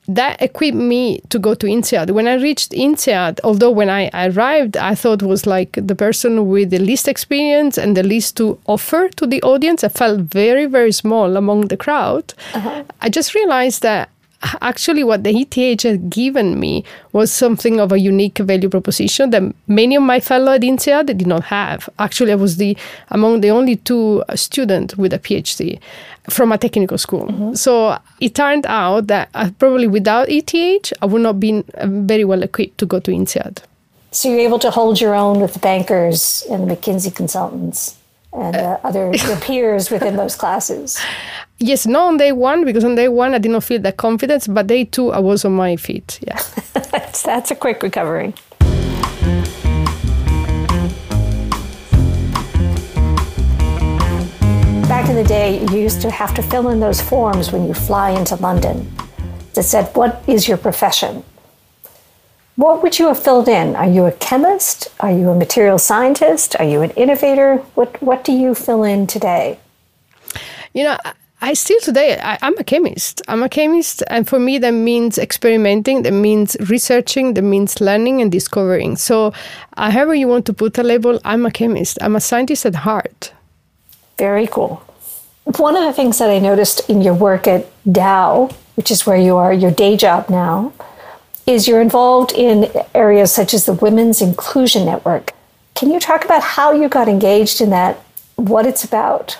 that 0.09 0.41
equipped 0.41 0.75
me 0.75 1.21
to 1.29 1.37
go 1.37 1.53
to 1.53 1.67
INSEAD. 1.67 2.09
When 2.09 2.27
I 2.27 2.33
reached 2.33 2.71
INSEAD, 2.71 3.39
although 3.43 3.69
when 3.69 3.91
I 3.91 4.09
arrived, 4.13 4.75
I 4.75 4.95
thought 4.95 5.21
was 5.21 5.45
like 5.45 5.73
the 5.73 5.95
person 5.95 6.49
with 6.49 6.71
the 6.71 6.79
least 6.79 7.07
experience 7.07 7.77
and 7.77 7.95
the 7.95 8.01
least 8.01 8.35
to 8.37 8.57
offer 8.65 9.09
to 9.09 9.27
the 9.27 9.41
audience, 9.43 9.83
I 9.83 9.89
felt 9.89 10.21
very, 10.21 10.65
very 10.65 10.91
small 10.91 11.37
among 11.37 11.67
the 11.67 11.77
crowd. 11.77 12.33
Uh-huh. 12.55 12.83
I 13.01 13.09
just 13.09 13.35
realized 13.35 13.83
that 13.83 14.09
actually 14.61 15.03
what 15.03 15.23
the 15.23 15.31
ETH 15.31 15.83
had 15.83 16.09
given 16.09 16.59
me 16.59 16.83
was 17.11 17.31
something 17.31 17.79
of 17.79 17.91
a 17.91 17.99
unique 17.99 18.37
value 18.37 18.69
proposition 18.69 19.31
that 19.31 19.43
many 19.67 19.95
of 19.95 20.03
my 20.03 20.19
fellow 20.19 20.53
at 20.53 20.61
INSEAD 20.61 21.07
did 21.07 21.27
not 21.27 21.43
have. 21.45 21.89
Actually, 21.99 22.31
I 22.31 22.35
was 22.35 22.57
the 22.57 22.77
among 23.09 23.41
the 23.41 23.49
only 23.49 23.75
two 23.75 24.23
students 24.35 24.97
with 24.97 25.13
a 25.13 25.19
PhD 25.19 25.79
from 26.29 26.51
a 26.51 26.57
technical 26.57 26.97
school. 26.97 27.25
Mm-hmm. 27.27 27.53
So 27.55 27.97
it 28.19 28.35
turned 28.35 28.65
out 28.67 29.07
that 29.07 29.29
uh, 29.33 29.49
probably 29.57 29.87
without 29.87 30.29
ETH, 30.29 30.93
I 31.01 31.05
would 31.05 31.21
not 31.21 31.35
have 31.35 31.39
been 31.39 31.63
uh, 31.75 31.87
very 31.87 32.23
well 32.23 32.43
equipped 32.43 32.77
to 32.79 32.85
go 32.85 32.99
to 32.99 33.11
INSEAD. 33.11 33.63
So 34.11 34.29
you're 34.29 34.39
able 34.39 34.59
to 34.59 34.71
hold 34.71 34.99
your 34.99 35.13
own 35.13 35.39
with 35.39 35.53
the 35.53 35.59
bankers 35.59 36.43
and 36.49 36.67
the 36.67 36.75
McKinsey 36.75 37.15
consultants 37.15 37.97
and 38.33 38.55
uh, 38.55 38.79
other 38.83 39.13
your 39.27 39.37
peers 39.37 39.91
within 39.91 40.15
those 40.15 40.35
classes. 40.35 40.99
Yes, 41.61 41.85
not 41.85 42.07
on 42.07 42.17
day 42.17 42.31
one 42.31 42.63
because 42.63 42.85
on 42.85 42.95
day 42.95 43.09
one 43.09 43.33
I 43.33 43.37
did 43.37 43.51
not 43.51 43.65
feel 43.65 43.81
that 43.81 43.97
confidence, 43.97 44.47
but 44.47 44.67
day 44.67 44.85
two 44.85 45.11
I 45.11 45.19
was 45.19 45.43
on 45.43 45.51
my 45.51 45.75
feet. 45.75 46.17
Yeah, 46.25 46.41
that's, 46.73 47.21
that's 47.21 47.51
a 47.51 47.55
quick 47.55 47.83
recovery. 47.83 48.33
Back 54.87 55.09
in 55.09 55.15
the 55.15 55.25
day, 55.27 55.59
you 55.69 55.79
used 55.79 56.01
to 56.01 56.09
have 56.09 56.33
to 56.35 56.41
fill 56.41 56.69
in 56.69 56.79
those 56.79 57.01
forms 57.01 57.51
when 57.51 57.67
you 57.67 57.73
fly 57.73 58.11
into 58.11 58.37
London 58.37 58.89
that 59.53 59.63
said, 59.63 59.93
What 59.97 60.23
is 60.27 60.47
your 60.47 60.57
profession? 60.57 61.25
What 62.55 62.81
would 62.83 62.99
you 62.99 63.07
have 63.07 63.21
filled 63.21 63.49
in? 63.49 63.75
Are 63.75 63.87
you 63.87 64.05
a 64.05 64.13
chemist? 64.13 64.87
Are 65.01 65.11
you 65.11 65.29
a 65.29 65.35
material 65.35 65.77
scientist? 65.77 66.55
Are 66.57 66.65
you 66.65 66.81
an 66.81 66.91
innovator? 66.91 67.57
What, 67.75 68.01
what 68.01 68.23
do 68.23 68.31
you 68.31 68.55
fill 68.55 68.83
in 68.83 69.07
today? 69.07 69.59
You 70.73 70.83
know, 70.85 70.97
I 71.41 71.53
still 71.53 71.79
today, 71.79 72.19
I, 72.21 72.37
am 72.41 72.57
a 72.57 72.63
chemist. 72.63 73.21
I'm 73.27 73.43
a 73.43 73.49
chemist, 73.49 74.03
and 74.07 74.27
for 74.27 74.39
me, 74.39 74.57
that 74.57 74.71
means 74.71 75.17
experimenting, 75.17 76.03
that 76.03 76.11
means 76.11 76.57
researching, 76.69 77.33
that 77.35 77.43
means 77.43 77.79
learning 77.79 78.21
and 78.21 78.29
discovering. 78.29 78.97
So, 78.97 79.33
however 79.77 80.13
you 80.13 80.27
want 80.27 80.45
to 80.47 80.53
put 80.53 80.77
a 80.77 80.83
label, 80.83 81.19
I'm 81.23 81.45
a 81.45 81.51
chemist. 81.51 81.97
I'm 82.01 82.15
a 82.17 82.19
scientist 82.19 82.65
at 82.65 82.75
heart. 82.75 83.33
Very 84.17 84.47
cool. 84.47 84.83
One 85.57 85.77
of 85.77 85.83
the 85.85 85.93
things 85.93 86.17
that 86.19 86.29
I 86.29 86.39
noticed 86.39 86.89
in 86.89 87.01
your 87.01 87.13
work 87.13 87.47
at 87.47 87.67
Dow, 87.89 88.49
which 88.75 88.91
is 88.91 89.05
where 89.05 89.17
you 89.17 89.37
are, 89.37 89.53
your 89.53 89.71
day 89.71 89.95
job 89.95 90.29
now, 90.29 90.73
is 91.47 91.67
you're 91.67 91.81
involved 91.81 92.33
in 92.33 92.69
areas 92.93 93.31
such 93.33 93.53
as 93.53 93.65
the 93.65 93.73
Women's 93.73 94.21
Inclusion 94.21 94.85
Network. 94.85 95.33
Can 95.73 95.89
you 95.89 95.99
talk 95.99 96.25
about 96.25 96.43
how 96.43 96.73
you 96.73 96.89
got 96.89 97.07
engaged 97.07 97.61
in 97.61 97.69
that 97.69 97.97
what 98.39 98.65
it's 98.65 98.83
about. 98.83 99.37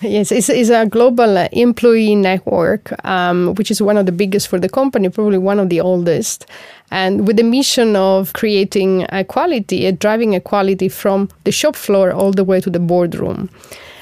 Yes, 0.00 0.32
it's, 0.32 0.48
it's 0.48 0.70
a 0.70 0.86
global 0.86 1.36
employee 1.52 2.14
network, 2.14 2.92
um, 3.06 3.54
which 3.54 3.70
is 3.70 3.80
one 3.80 3.96
of 3.96 4.06
the 4.06 4.12
biggest 4.12 4.48
for 4.48 4.58
the 4.58 4.68
company, 4.68 5.08
probably 5.08 5.38
one 5.38 5.58
of 5.58 5.68
the 5.68 5.80
oldest. 5.80 6.46
And 6.90 7.26
with 7.26 7.36
the 7.36 7.42
mission 7.42 7.96
of 7.96 8.32
creating 8.34 9.06
equality, 9.10 9.86
and 9.86 9.98
driving 9.98 10.34
equality 10.34 10.88
from 10.88 11.28
the 11.44 11.52
shop 11.52 11.76
floor 11.76 12.12
all 12.12 12.32
the 12.32 12.44
way 12.44 12.60
to 12.60 12.70
the 12.70 12.78
boardroom. 12.78 13.48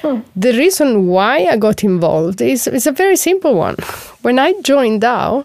Hmm. 0.01 0.19
The 0.35 0.51
reason 0.51 1.07
why 1.07 1.45
I 1.45 1.57
got 1.57 1.83
involved 1.83 2.41
is, 2.41 2.67
is 2.67 2.85
a 2.87 2.91
very 2.91 3.15
simple 3.15 3.55
one. 3.55 3.75
When 4.23 4.39
I 4.39 4.53
joined 4.61 5.01
Dow, 5.01 5.43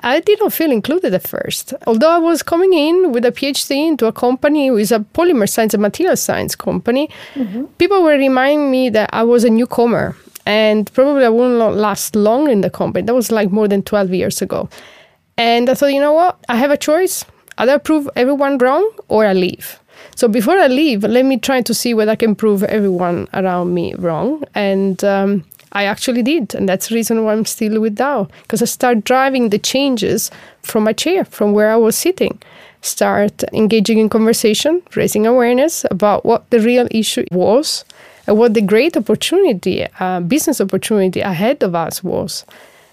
I 0.00 0.20
didn't 0.20 0.50
feel 0.50 0.70
included 0.70 1.12
at 1.12 1.26
first. 1.26 1.74
Although 1.86 2.10
I 2.10 2.18
was 2.18 2.42
coming 2.42 2.72
in 2.72 3.12
with 3.12 3.24
a 3.24 3.32
PhD 3.32 3.88
into 3.88 4.06
a 4.06 4.12
company 4.12 4.68
who 4.68 4.76
is 4.76 4.92
a 4.92 5.00
polymer 5.00 5.48
science 5.48 5.74
and 5.74 5.82
material 5.82 6.16
science 6.16 6.54
company, 6.54 7.10
mm-hmm. 7.34 7.64
people 7.78 8.02
were 8.02 8.16
reminding 8.16 8.70
me 8.70 8.90
that 8.90 9.10
I 9.12 9.24
was 9.24 9.44
a 9.44 9.50
newcomer 9.50 10.16
and 10.46 10.90
probably 10.94 11.24
I 11.24 11.28
wouldn't 11.28 11.76
last 11.76 12.16
long 12.16 12.48
in 12.48 12.60
the 12.62 12.70
company. 12.70 13.04
That 13.04 13.14
was 13.14 13.30
like 13.30 13.50
more 13.50 13.68
than 13.68 13.82
12 13.82 14.14
years 14.14 14.40
ago. 14.40 14.68
And 15.36 15.68
I 15.68 15.74
thought, 15.74 15.92
you 15.92 16.00
know 16.00 16.14
what? 16.14 16.38
I 16.48 16.56
have 16.56 16.70
a 16.70 16.76
choice. 16.76 17.24
Either 17.58 17.78
prove 17.78 18.08
everyone 18.16 18.58
wrong 18.58 18.88
or 19.08 19.26
I 19.26 19.32
leave. 19.32 19.80
So 20.16 20.26
before 20.26 20.56
I 20.56 20.68
leave, 20.68 21.04
let 21.04 21.24
me 21.24 21.38
try 21.38 21.60
to 21.62 21.74
see 21.74 21.92
whether 21.92 22.12
I 22.12 22.16
can 22.16 22.34
prove 22.34 22.62
everyone 22.64 23.28
around 23.34 23.74
me 23.74 23.94
wrong. 23.94 24.44
And 24.54 25.02
um, 25.04 25.44
I 25.72 25.84
actually 25.84 26.22
did. 26.22 26.54
And 26.54 26.68
that's 26.68 26.88
the 26.88 26.94
reason 26.94 27.24
why 27.24 27.32
I'm 27.32 27.44
still 27.44 27.80
with 27.80 27.96
Dow, 27.96 28.28
because 28.42 28.62
I 28.62 28.66
start 28.66 29.04
driving 29.04 29.50
the 29.50 29.58
changes 29.58 30.30
from 30.62 30.84
my 30.84 30.92
chair, 30.92 31.24
from 31.24 31.52
where 31.52 31.70
I 31.70 31.76
was 31.76 31.96
sitting. 31.96 32.40
Start 32.80 33.42
engaging 33.52 33.98
in 33.98 34.08
conversation, 34.08 34.82
raising 34.94 35.26
awareness 35.26 35.84
about 35.90 36.24
what 36.24 36.48
the 36.50 36.60
real 36.60 36.86
issue 36.90 37.24
was 37.32 37.84
and 38.26 38.38
what 38.38 38.54
the 38.54 38.60
great 38.60 38.96
opportunity, 38.96 39.86
uh, 39.98 40.20
business 40.20 40.60
opportunity 40.60 41.20
ahead 41.20 41.62
of 41.62 41.74
us 41.74 42.04
was. 42.04 42.44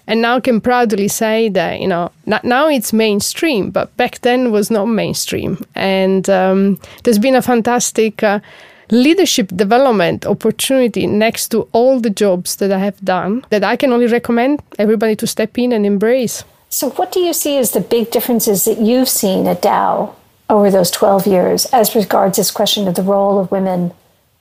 And 0.08 0.22
now 0.22 0.38
can 0.40 0.60
proudly 0.60 1.08
say 1.08 1.48
that, 1.50 1.80
you 1.80 1.88
know, 1.88 2.12
now 2.26 2.68
it's 2.68 2.92
mainstream, 2.92 3.70
but 3.70 3.96
back 3.96 4.20
then 4.20 4.52
was 4.52 4.70
not 4.70 4.86
mainstream. 4.86 5.64
And 5.74 6.30
um, 6.30 6.78
there's 7.02 7.18
been 7.18 7.34
a 7.34 7.42
fantastic 7.42 8.22
uh, 8.22 8.38
leadership 8.90 9.48
development 9.54 10.26
opportunity 10.26 11.06
next 11.06 11.48
to 11.48 11.68
all 11.72 12.00
the 12.00 12.10
jobs 12.10 12.56
that 12.56 12.72
I 12.72 12.78
have 12.78 13.00
done 13.04 13.44
that 13.50 13.64
I 13.64 13.76
can 13.76 13.92
only 13.92 14.06
recommend 14.06 14.62
everybody 14.78 15.16
to 15.16 15.26
step 15.26 15.58
in 15.58 15.72
and 15.72 15.84
embrace. 15.84 16.44
So, 16.68 16.90
what 16.90 17.12
do 17.12 17.20
you 17.20 17.32
see 17.32 17.58
as 17.58 17.70
the 17.70 17.80
big 17.80 18.10
differences 18.10 18.64
that 18.64 18.78
you've 18.78 19.08
seen 19.08 19.46
at 19.46 19.62
Dow 19.62 20.14
over 20.48 20.70
those 20.70 20.90
12 20.90 21.26
years 21.26 21.66
as 21.66 21.94
regards 21.94 22.36
this 22.36 22.50
question 22.50 22.88
of 22.88 22.94
the 22.94 23.02
role 23.02 23.38
of 23.38 23.50
women 23.50 23.92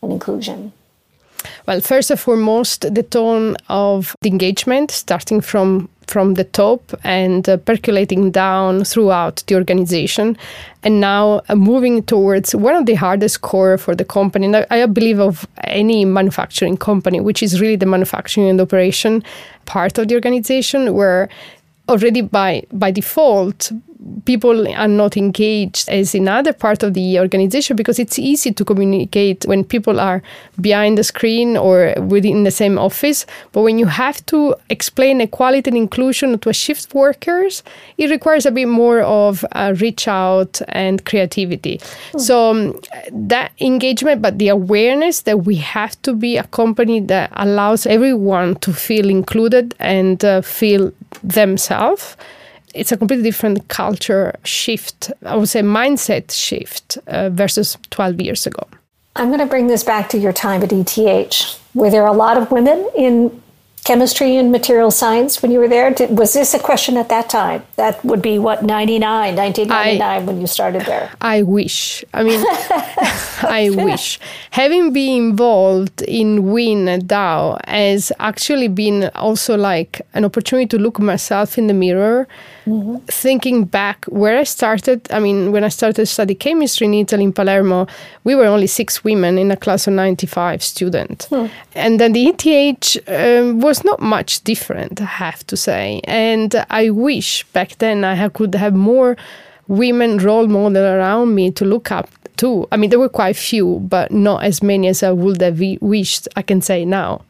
and 0.02 0.12
inclusion? 0.12 0.74
Well, 1.68 1.82
first 1.82 2.12
and 2.12 2.20
foremost, 2.20 2.94
the 2.94 3.04
tone 3.04 3.56
of 3.70 4.16
the 4.22 4.30
engagement, 4.30 4.92
starting 4.92 5.42
from 5.42 5.90
from 6.08 6.36
the 6.36 6.44
top 6.44 6.82
and 7.04 7.48
uh, 7.48 7.58
percolating 7.58 8.32
down 8.32 8.84
throughout 8.84 9.44
the 9.48 9.56
organization, 9.56 10.38
and 10.84 11.00
now 11.00 11.42
uh, 11.50 11.56
moving 11.56 12.04
towards 12.04 12.56
one 12.56 12.76
of 12.76 12.86
the 12.86 12.96
hardest 12.96 13.42
core 13.42 13.78
for 13.78 13.96
the 13.96 14.06
company. 14.06 14.46
And 14.46 14.56
I, 14.58 14.66
I 14.70 14.86
believe 14.86 15.20
of 15.20 15.48
any 15.64 16.06
manufacturing 16.06 16.78
company, 16.78 17.20
which 17.20 17.42
is 17.42 17.62
really 17.62 17.78
the 17.78 17.86
manufacturing 17.86 18.50
and 18.50 18.62
operation 18.62 19.24
part 19.66 19.98
of 19.98 20.08
the 20.08 20.16
organization, 20.16 20.94
where 20.94 21.30
already 21.88 22.22
by 22.22 22.64
by 22.72 22.92
default 22.92 23.72
people 24.26 24.68
are 24.74 24.88
not 24.88 25.16
engaged 25.16 25.88
as 25.90 26.14
in 26.14 26.28
other 26.28 26.52
part 26.52 26.84
of 26.84 26.94
the 26.94 27.20
organization 27.20 27.76
because 27.76 27.98
it's 27.98 28.20
easy 28.20 28.52
to 28.52 28.66
communicate 28.66 29.46
when 29.46 29.64
people 29.64 30.00
are 30.00 30.22
behind 30.60 30.98
the 30.98 31.04
screen 31.04 31.56
or 31.56 31.94
within 32.02 32.44
the 32.44 32.52
same 32.52 32.78
office 32.78 33.26
but 33.54 33.62
when 33.62 33.80
you 33.80 33.86
have 33.86 34.26
to 34.26 34.56
explain 34.70 35.22
equality 35.22 35.70
and 35.70 35.78
inclusion 35.78 36.38
to 36.38 36.50
a 36.50 36.54
shift 36.54 36.94
workers 36.94 37.64
it 37.98 38.10
requires 38.10 38.46
a 38.46 38.52
bit 38.52 38.68
more 38.68 39.00
of 39.02 39.46
a 39.54 39.74
reach 39.76 40.08
out 40.08 40.62
and 40.70 41.06
creativity 41.06 41.78
mm. 41.78 42.20
so 42.20 42.52
um, 42.52 42.80
that 43.12 43.52
engagement 43.60 44.22
but 44.22 44.38
the 44.40 44.50
awareness 44.50 45.22
that 45.22 45.46
we 45.46 45.56
have 45.56 46.00
to 46.02 46.14
be 46.14 46.38
a 46.38 46.44
company 46.44 47.00
that 47.00 47.32
allows 47.38 47.86
everyone 47.86 48.56
to 48.56 48.74
feel 48.74 49.10
included 49.10 49.74
and 49.80 50.26
uh, 50.26 50.42
feel 50.42 50.92
themselves 51.24 52.18
it's 52.76 52.92
a 52.92 52.98
completely 52.98 53.24
different 53.24 53.68
culture 53.70 54.36
shift, 54.44 55.12
I 55.26 55.36
would 55.36 55.50
say 55.50 55.62
mindset 55.62 56.32
shift 56.32 56.98
uh, 57.08 57.30
versus 57.30 57.78
12 57.90 58.22
years 58.22 58.46
ago. 58.46 58.68
I'm 59.16 59.28
going 59.28 59.40
to 59.40 59.46
bring 59.46 59.68
this 59.68 59.84
back 59.84 60.10
to 60.10 60.18
your 60.18 60.34
time 60.34 60.62
at 60.62 60.74
ETH. 60.74 61.60
Were 61.74 61.90
there 61.90 62.06
a 62.06 62.12
lot 62.12 62.38
of 62.38 62.52
women 62.52 62.90
in 62.96 63.42
chemistry 63.86 64.36
and 64.36 64.52
material 64.52 64.92
science 64.92 65.42
when 65.42 65.52
you 65.52 65.60
were 65.60 65.70
there? 65.70 65.92
Did, 65.92 66.18
was 66.18 66.34
this 66.34 66.54
a 66.54 66.60
question 66.60 66.98
at 66.98 67.08
that 67.10 67.30
time? 67.30 67.64
That 67.78 68.04
would 68.04 68.22
be 68.22 68.40
what, 68.40 68.64
99, 68.64 69.36
1999 69.36 70.02
I, 70.02 70.20
when 70.26 70.42
you 70.42 70.48
started 70.48 70.82
there? 70.82 71.12
I 71.22 71.44
wish. 71.44 72.04
I 72.14 72.24
mean, 72.24 72.44
I 73.44 73.70
wish. 73.74 74.20
Having 74.52 74.92
been 74.92 75.30
involved 75.30 76.02
in 76.02 76.52
WIN 76.52 76.90
and 76.90 77.08
Dow 77.08 77.58
has 77.68 78.12
actually 78.20 78.68
been 78.68 79.12
also 79.16 79.56
like 79.56 80.02
an 80.14 80.26
opportunity 80.26 80.68
to 80.70 80.78
look 80.78 81.00
myself 81.00 81.58
in 81.58 81.68
the 81.68 81.74
mirror 81.74 82.28
Mm-hmm. 82.66 82.98
Thinking 83.06 83.66
back 83.66 84.06
where 84.06 84.38
I 84.38 84.44
started, 84.44 85.08
I 85.12 85.20
mean, 85.20 85.52
when 85.52 85.64
I 85.64 85.70
started 85.70 85.96
to 85.98 86.06
study 86.06 86.34
chemistry 86.34 86.88
in 86.88 86.94
Italy, 86.94 87.24
in 87.24 87.34
Palermo, 87.34 87.88
we 88.24 88.34
were 88.34 88.46
only 88.46 88.68
six 88.68 89.04
women 89.04 89.38
in 89.38 89.52
a 89.52 89.58
class 89.58 89.88
of 89.88 89.94
95 89.94 90.64
students. 90.64 91.26
Hmm. 91.28 91.46
And 91.76 92.00
then 92.00 92.14
the 92.14 92.28
ETH 92.28 92.98
um, 93.08 93.60
was 93.60 93.84
not 93.84 94.02
much 94.02 94.44
different, 94.44 95.00
I 95.00 95.06
have 95.06 95.46
to 95.48 95.56
say. 95.56 96.02
And 96.06 96.56
I 96.70 96.90
wish 96.90 97.44
back 97.54 97.78
then 97.78 98.04
I 98.04 98.30
could 98.30 98.56
have 98.56 98.74
more 98.74 99.16
women 99.68 100.18
role 100.18 100.48
model 100.48 100.84
around 100.84 101.36
me 101.36 101.52
to 101.52 101.66
look 101.66 101.92
up 101.92 102.10
to. 102.38 102.68
I 102.72 102.78
mean, 102.78 102.90
there 102.90 103.00
were 103.00 103.10
quite 103.10 103.36
few, 103.36 103.80
but 103.82 104.12
not 104.12 104.44
as 104.44 104.62
many 104.62 104.88
as 104.88 105.04
I 105.04 105.12
would 105.12 105.42
have 105.42 105.62
wished, 105.82 106.28
I 106.36 106.42
can 106.42 106.62
say 106.62 106.86
now. 106.86 107.22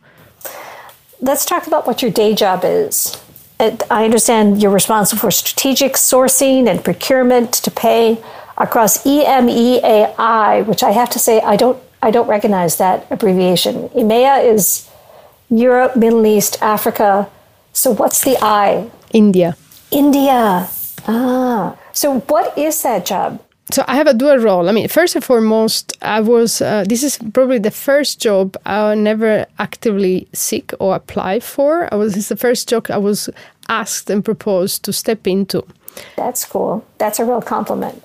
Let's 1.22 1.46
talk 1.46 1.68
about 1.68 1.88
what 1.88 2.02
your 2.02 2.12
day 2.12 2.36
job 2.36 2.62
is. 2.64 3.18
I 3.60 4.04
understand 4.04 4.62
you're 4.62 4.72
responsible 4.72 5.20
for 5.20 5.32
strategic 5.32 5.94
sourcing 5.94 6.68
and 6.68 6.84
procurement 6.84 7.54
to 7.54 7.72
pay 7.72 8.22
across 8.58 9.04
EMEAI, 9.06 10.66
which 10.66 10.84
I 10.84 10.92
have 10.92 11.10
to 11.12 11.20
say 11.20 11.42
I 11.42 11.56
don't 11.56 11.82
I 12.02 12.12
don't 12.12 12.28
recognize 12.28 12.78
that 12.78 13.08
abbreviation. 13.10 13.90
EMEA 13.90 14.44
is 14.44 14.90
Europe, 15.50 15.96
Middle 15.96 16.26
East, 16.26 16.62
Africa. 16.62 17.30
So 17.74 17.92
what's 17.92 18.24
the 18.24 18.38
I? 18.42 18.92
India. 19.12 19.58
India. 19.92 20.70
Ah. 21.08 21.76
So 21.94 22.20
what 22.20 22.58
is 22.58 22.84
that 22.84 23.06
job? 23.06 23.42
So 23.76 23.84
I 23.90 23.96
have 23.98 24.08
a 24.08 24.14
dual 24.14 24.38
role. 24.38 24.70
I 24.70 24.72
mean, 24.72 24.88
first 24.88 25.16
and 25.16 25.24
foremost, 25.24 25.98
I 26.02 26.22
was. 26.22 26.62
Uh, 26.62 26.86
this 26.88 27.04
is 27.04 27.18
probably 27.34 27.60
the 27.60 27.72
first 27.72 28.22
job 28.22 28.56
I 28.66 28.96
never 28.96 29.46
actively 29.60 30.30
seek 30.32 30.72
or 30.80 30.96
apply 30.96 31.42
for. 31.42 31.94
I 31.94 31.98
was. 31.98 32.16
It's 32.16 32.30
the 32.30 32.38
first 32.38 32.70
job 32.70 32.88
I 32.90 32.98
was 32.98 33.30
asked 33.68 34.10
and 34.10 34.24
proposed 34.24 34.86
to 34.86 34.94
step 34.94 35.28
into. 35.28 35.66
That's 36.16 36.46
cool. 36.46 36.86
That's 37.00 37.20
a 37.20 37.26
real 37.26 37.42
compliment. 37.42 38.02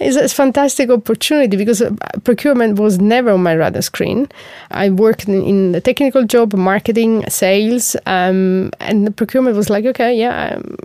It's 0.00 0.16
a 0.16 0.28
fantastic 0.28 0.90
opportunity 0.90 1.56
because 1.56 1.80
uh, 1.80 1.94
procurement 2.24 2.80
was 2.80 2.98
never 2.98 3.30
on 3.30 3.44
my 3.44 3.52
radar 3.52 3.82
screen. 3.82 4.28
I 4.72 4.90
worked 4.90 5.28
in, 5.28 5.44
in 5.44 5.72
the 5.72 5.80
technical 5.80 6.24
job, 6.24 6.54
marketing, 6.54 7.24
sales, 7.30 7.94
um, 8.06 8.72
and 8.80 9.06
the 9.06 9.12
procurement 9.12 9.56
was 9.56 9.70
like, 9.70 9.84
okay, 9.84 10.18
yeah, 10.18 10.56
um, 10.56 10.76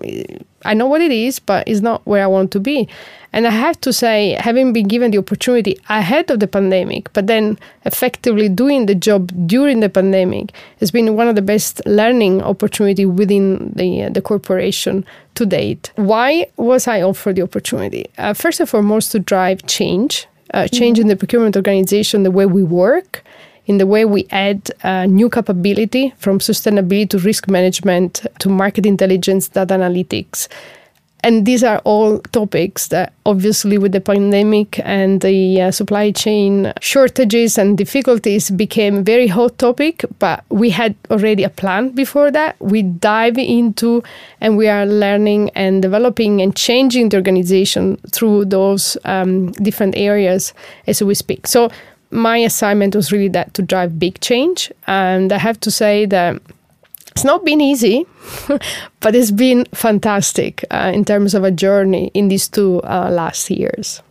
I 0.66 0.74
know 0.74 0.88
what 0.88 1.02
it 1.02 1.12
is, 1.12 1.40
but 1.40 1.68
it's 1.68 1.82
not 1.82 2.06
where 2.06 2.24
I 2.24 2.28
want 2.28 2.52
to 2.52 2.60
be. 2.60 2.88
And 3.34 3.48
I 3.48 3.52
have 3.52 3.80
to 3.82 3.94
say, 3.94 4.36
having 4.40 4.74
been 4.74 4.88
given 4.88 5.12
the 5.12 5.18
opportunity 5.18 5.80
ahead 5.88 6.30
of 6.30 6.40
the 6.42 6.48
pandemic, 6.48 7.12
but 7.14 7.28
then 7.28 7.58
effectively 7.86 8.50
doing 8.50 8.88
the 8.88 8.96
job 8.96 9.32
during 9.48 9.80
the 9.80 9.90
pandemic 9.90 10.52
has 10.80 10.92
been 10.92 11.16
one 11.16 11.30
of 11.30 11.36
the 11.36 11.42
best 11.42 11.82
learning 11.86 12.42
opportunity 12.42 13.06
within 13.06 13.72
the, 13.74 14.04
uh, 14.04 14.10
the 14.10 14.22
corporation 14.22 15.06
to 15.36 15.46
date. 15.46 15.92
Why 15.96 16.48
was 16.58 16.88
I 16.88 17.02
offered 17.02 17.38
the 17.38 17.44
opportunity? 17.44 18.10
Uh, 18.18 18.34
first 18.34 18.60
and 18.60 18.68
foremost, 18.68 19.14
to 19.14 19.20
drive 19.20 19.66
change, 19.66 20.28
uh, 20.54 20.68
change 20.68 20.98
mm-hmm. 20.98 21.04
in 21.04 21.08
the 21.08 21.16
procurement 21.16 21.56
organization, 21.56 22.24
the 22.24 22.32
way 22.32 22.46
we 22.46 22.64
work, 22.64 23.24
in 23.66 23.78
the 23.78 23.86
way 23.86 24.06
we 24.06 24.28
add 24.32 24.72
uh, 24.84 25.06
new 25.06 25.30
capability 25.30 26.14
from 26.18 26.40
sustainability 26.40 27.10
to 27.10 27.20
risk 27.20 27.48
management 27.48 28.26
to 28.40 28.50
market 28.50 28.86
intelligence, 28.86 29.48
data 29.48 29.76
analytics. 29.76 30.48
And 31.24 31.46
these 31.46 31.64
are 31.64 31.80
all 31.84 32.20
topics 32.32 32.88
that 32.88 33.14
obviously 33.26 33.78
with 33.78 33.92
the 33.92 34.02
pandemic 34.02 34.80
and 34.84 35.22
the 35.22 35.62
uh, 35.62 35.72
supply 35.72 36.12
chain 36.12 36.74
shortages 36.82 37.58
and 37.58 37.78
difficulties 37.78 38.50
became 38.50 39.04
very 39.04 39.28
hot 39.28 39.58
topic, 39.60 40.04
but 40.18 40.44
we 40.50 40.72
had 40.72 40.96
already 41.12 41.44
a 41.44 41.50
plan 41.50 41.90
before 41.90 42.32
that. 42.32 42.56
We 42.60 42.82
dive 42.82 43.38
into 43.38 44.04
and 44.40 44.58
we 44.58 44.68
are 44.68 44.86
learning 44.88 45.52
and 45.52 45.82
developing 45.82 46.42
and 46.42 46.56
changing 46.56 47.10
the 47.10 47.18
organization 47.18 47.98
through 48.12 48.46
those 48.46 48.98
um, 49.06 49.52
different 49.52 49.96
areas 49.96 50.54
as 50.88 51.04
we 51.04 51.14
speak. 51.14 51.46
So 51.46 51.70
my 52.12 52.38
assignment 52.38 52.96
was 52.96 53.12
really 53.12 53.30
that 53.30 53.54
to 53.56 53.62
drive 53.62 53.98
big 53.98 54.20
change. 54.20 54.72
And 54.88 55.32
I 55.32 55.38
have 55.38 55.60
to 55.62 55.72
say 55.72 56.06
that 56.08 56.42
it's 57.12 57.24
not 57.24 57.44
been 57.44 57.62
easy, 57.62 58.06
but 59.00 59.16
it's 59.16 59.32
been 59.32 59.66
fantastic 59.74 60.66
uh, 60.72 60.92
in 60.94 61.06
terms 61.06 61.34
of 61.34 61.44
a 61.44 61.52
journey 61.52 62.12
in 62.14 62.28
these 62.28 62.48
two 62.48 62.82
uh, 62.84 63.10
last 63.12 63.50
years. 63.50 64.02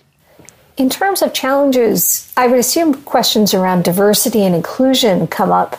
In 0.77 0.89
terms 0.89 1.21
of 1.21 1.35
challenges, 1.35 2.33
I 2.37 2.47
would 2.47 2.59
assume 2.59 2.95
questions 3.03 3.53
around 3.53 3.85
diversity 3.85 4.45
and 4.45 4.55
inclusion 4.55 5.27
come 5.27 5.53
up, 5.53 5.77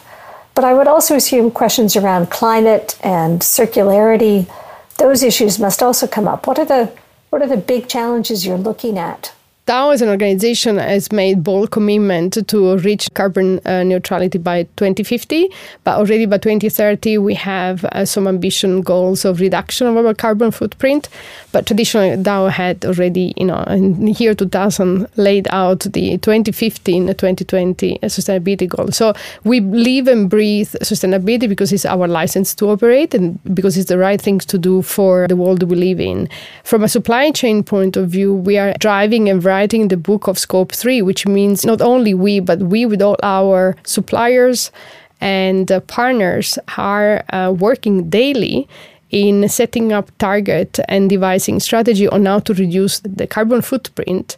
but 0.53 0.63
I 0.63 0.73
would 0.73 0.87
also 0.87 1.15
assume 1.15 1.49
questions 1.49 1.95
around 1.95 2.29
climate 2.29 2.99
and 3.03 3.41
circularity. 3.41 4.51
Those 4.97 5.23
issues 5.23 5.57
must 5.57 5.81
also 5.81 6.05
come 6.05 6.27
up. 6.27 6.45
What 6.45 6.59
are 6.59 6.65
the 6.65 6.91
what 7.29 7.41
are 7.41 7.47
the 7.47 7.57
big 7.57 7.87
challenges 7.87 8.45
you're 8.45 8.57
looking 8.57 8.97
at? 8.97 9.33
Dow 9.67 9.91
as 9.91 10.01
an 10.01 10.09
organization 10.09 10.77
has 10.77 11.11
made 11.11 11.43
bold 11.43 11.69
commitment 11.69 12.47
to 12.47 12.77
reach 12.77 13.07
carbon 13.13 13.59
uh, 13.65 13.83
neutrality 13.83 14.39
by 14.39 14.63
2050, 14.75 15.49
but 15.83 15.97
already 15.97 16.25
by 16.25 16.39
2030 16.39 17.19
we 17.19 17.35
have 17.35 17.85
uh, 17.85 18.03
some 18.03 18.27
ambition 18.27 18.81
goals 18.81 19.23
of 19.23 19.39
reduction 19.39 19.85
of 19.85 19.95
our 19.97 20.15
carbon 20.15 20.49
footprint. 20.49 21.09
But 21.51 21.67
traditionally, 21.67 22.21
Dow 22.21 22.47
had 22.47 22.83
already, 22.85 23.33
you 23.37 23.45
know, 23.45 23.63
in 23.67 24.07
year 24.07 24.33
2000 24.33 25.07
laid 25.17 25.47
out 25.51 25.81
the 25.81 26.17
2015 26.17 27.07
2020 27.07 27.99
sustainability 28.03 28.67
goal. 28.67 28.91
So 28.91 29.13
we 29.43 29.59
live 29.59 30.07
and 30.07 30.27
breathe 30.29 30.69
sustainability 30.81 31.47
because 31.47 31.71
it's 31.71 31.85
our 31.85 32.07
license 32.07 32.55
to 32.55 32.69
operate 32.69 33.13
and 33.13 33.39
because 33.53 33.77
it's 33.77 33.89
the 33.89 33.97
right 33.97 34.19
things 34.19 34.43
to 34.45 34.57
do 34.57 34.81
for 34.81 35.27
the 35.27 35.35
world 35.35 35.61
we 35.63 35.75
live 35.75 35.99
in. 35.99 36.29
From 36.63 36.83
a 36.83 36.87
supply 36.87 37.29
chain 37.31 37.63
point 37.63 37.95
of 37.95 38.09
view, 38.09 38.33
we 38.33 38.57
are 38.57 38.73
driving 38.79 39.29
and 39.29 39.43
writing 39.51 39.89
the 39.89 39.97
book 39.97 40.27
of 40.27 40.39
Scope 40.39 40.71
3, 40.71 41.01
which 41.01 41.27
means 41.27 41.65
not 41.65 41.81
only 41.81 42.13
we, 42.13 42.39
but 42.39 42.59
we 42.73 42.85
with 42.85 43.01
all 43.01 43.17
our 43.21 43.75
suppliers 43.83 44.71
and 45.19 45.71
uh, 45.71 45.79
partners 45.81 46.57
are 46.77 47.23
uh, 47.29 47.51
working 47.67 48.09
daily 48.09 48.67
in 49.09 49.47
setting 49.49 49.91
up 49.91 50.07
target 50.17 50.79
and 50.87 51.09
devising 51.09 51.59
strategy 51.59 52.07
on 52.07 52.25
how 52.25 52.39
to 52.39 52.53
reduce 52.53 53.01
the 53.01 53.27
carbon 53.27 53.61
footprint 53.61 54.37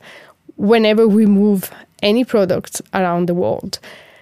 whenever 0.58 1.08
we 1.08 1.26
move 1.26 1.72
any 2.02 2.24
products 2.26 2.82
around 2.94 3.28
the 3.28 3.34
world 3.44 3.80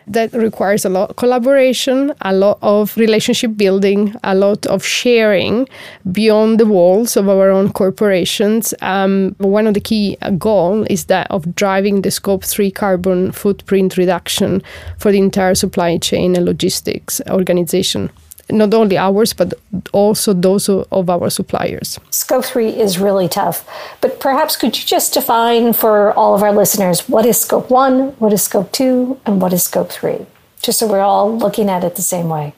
that 0.07 0.33
requires 0.33 0.85
a 0.85 0.89
lot 0.89 1.09
of 1.11 1.15
collaboration, 1.15 2.13
a 2.21 2.33
lot 2.33 2.57
of 2.61 2.95
relationship 2.97 3.57
building, 3.57 4.15
a 4.23 4.35
lot 4.35 4.65
of 4.67 4.83
sharing 4.83 5.67
beyond 6.11 6.59
the 6.59 6.65
walls 6.65 7.17
of 7.17 7.29
our 7.29 7.49
own 7.49 7.71
corporations. 7.71 8.73
Um, 8.81 9.35
one 9.39 9.67
of 9.67 9.73
the 9.73 9.81
key 9.81 10.17
uh, 10.21 10.31
goals 10.31 10.87
is 10.89 11.05
that 11.05 11.29
of 11.31 11.55
driving 11.55 12.01
the 12.01 12.11
scope 12.11 12.43
three 12.43 12.71
carbon 12.71 13.31
footprint 13.31 13.97
reduction 13.97 14.61
for 14.97 15.11
the 15.11 15.19
entire 15.19 15.55
supply 15.55 15.97
chain 15.97 16.35
and 16.35 16.45
logistics 16.45 17.21
organization 17.29 18.09
not 18.51 18.73
only 18.73 18.97
ours, 18.97 19.33
but 19.33 19.53
also 19.91 20.33
those 20.33 20.69
of 20.69 21.09
our 21.09 21.29
suppliers. 21.29 21.99
Scope 22.09 22.45
3 22.45 22.69
is 22.69 22.99
really 22.99 23.27
tough. 23.27 23.67
But 24.01 24.19
perhaps 24.19 24.55
could 24.55 24.77
you 24.77 24.85
just 24.85 25.13
define 25.13 25.73
for 25.73 26.13
all 26.13 26.35
of 26.35 26.43
our 26.43 26.53
listeners 26.53 27.07
what 27.09 27.25
is 27.25 27.39
Scope 27.39 27.69
1, 27.69 28.15
what 28.19 28.33
is 28.33 28.43
Scope 28.43 28.71
2, 28.71 29.19
and 29.25 29.41
what 29.41 29.53
is 29.53 29.63
Scope 29.63 29.91
3? 29.91 30.25
Just 30.61 30.79
so 30.79 30.87
we're 30.87 30.99
all 30.99 31.37
looking 31.37 31.69
at 31.69 31.83
it 31.83 31.95
the 31.95 32.01
same 32.01 32.29
way. 32.29 32.53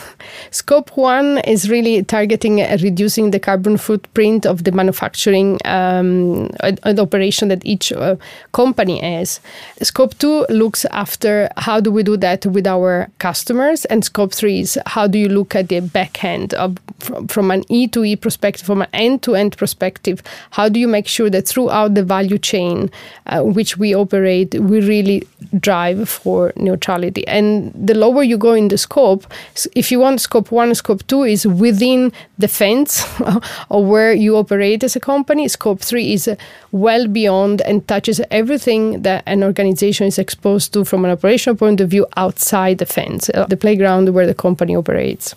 Scope 0.51 0.95
one 0.97 1.39
is 1.39 1.69
really 1.69 2.03
targeting 2.03 2.57
reducing 2.81 3.31
the 3.31 3.39
carbon 3.39 3.77
footprint 3.77 4.45
of 4.45 4.63
the 4.63 4.71
manufacturing 4.71 5.59
um, 5.65 6.49
and 6.61 6.99
operation 6.99 7.49
that 7.49 7.65
each 7.65 7.91
uh, 7.91 8.15
company 8.51 8.99
has. 8.99 9.39
Scope 9.81 10.17
two 10.17 10.45
looks 10.49 10.85
after 10.85 11.49
how 11.57 11.79
do 11.79 11.91
we 11.91 12.03
do 12.03 12.17
that 12.17 12.45
with 12.45 12.65
our 12.65 13.09
customers, 13.19 13.85
and 13.85 14.03
scope 14.03 14.33
three 14.33 14.61
is 14.61 14.79
how 14.87 15.07
do 15.07 15.19
you 15.19 15.29
look 15.29 15.55
at 15.55 15.69
the 15.69 15.79
back 15.81 16.23
end 16.23 16.53
of, 16.55 16.77
from, 16.99 17.27
from 17.27 17.51
an 17.51 17.63
E 17.69 17.87
to 17.87 18.03
E 18.03 18.15
perspective, 18.15 18.65
from 18.65 18.81
an 18.81 18.89
end 18.93 19.21
to 19.23 19.35
end 19.35 19.57
perspective. 19.57 20.23
How 20.51 20.69
do 20.69 20.79
you 20.79 20.87
make 20.87 21.07
sure 21.07 21.29
that 21.29 21.47
throughout 21.47 21.93
the 21.93 22.03
value 22.03 22.37
chain 22.37 22.89
uh, 23.27 23.41
which 23.41 23.77
we 23.77 23.95
operate, 23.95 24.55
we 24.55 24.81
really 24.81 25.27
drive 25.59 26.09
for 26.09 26.53
neutrality? 26.55 27.27
And 27.27 27.71
the 27.75 27.93
lower 27.93 28.23
you 28.23 28.37
go 28.37 28.53
in 28.53 28.69
the 28.69 28.77
scope, 28.77 29.27
if 29.75 29.91
you 29.91 29.99
want 29.99 30.21
scope 30.21 30.38
scope 30.39 30.51
one, 30.51 30.73
scope 30.73 31.05
two 31.07 31.23
is 31.23 31.45
within 31.45 32.13
the 32.37 32.47
fence 32.47 33.05
or 33.69 33.85
where 33.85 34.13
you 34.13 34.37
operate 34.37 34.83
as 34.83 34.95
a 34.95 34.99
company. 34.99 35.49
Scope 35.49 35.81
three 35.81 36.13
is 36.13 36.29
well 36.71 37.07
beyond 37.07 37.61
and 37.61 37.85
touches 37.87 38.21
everything 38.31 39.01
that 39.01 39.23
an 39.25 39.43
organization 39.43 40.07
is 40.07 40.17
exposed 40.17 40.71
to 40.71 40.85
from 40.85 41.03
an 41.03 41.11
operational 41.11 41.57
point 41.57 41.81
of 41.81 41.89
view 41.89 42.05
outside 42.15 42.77
the 42.77 42.85
fence, 42.85 43.29
uh, 43.33 43.45
the 43.47 43.57
playground 43.57 44.13
where 44.13 44.25
the 44.25 44.33
company 44.33 44.75
operates. 44.75 45.35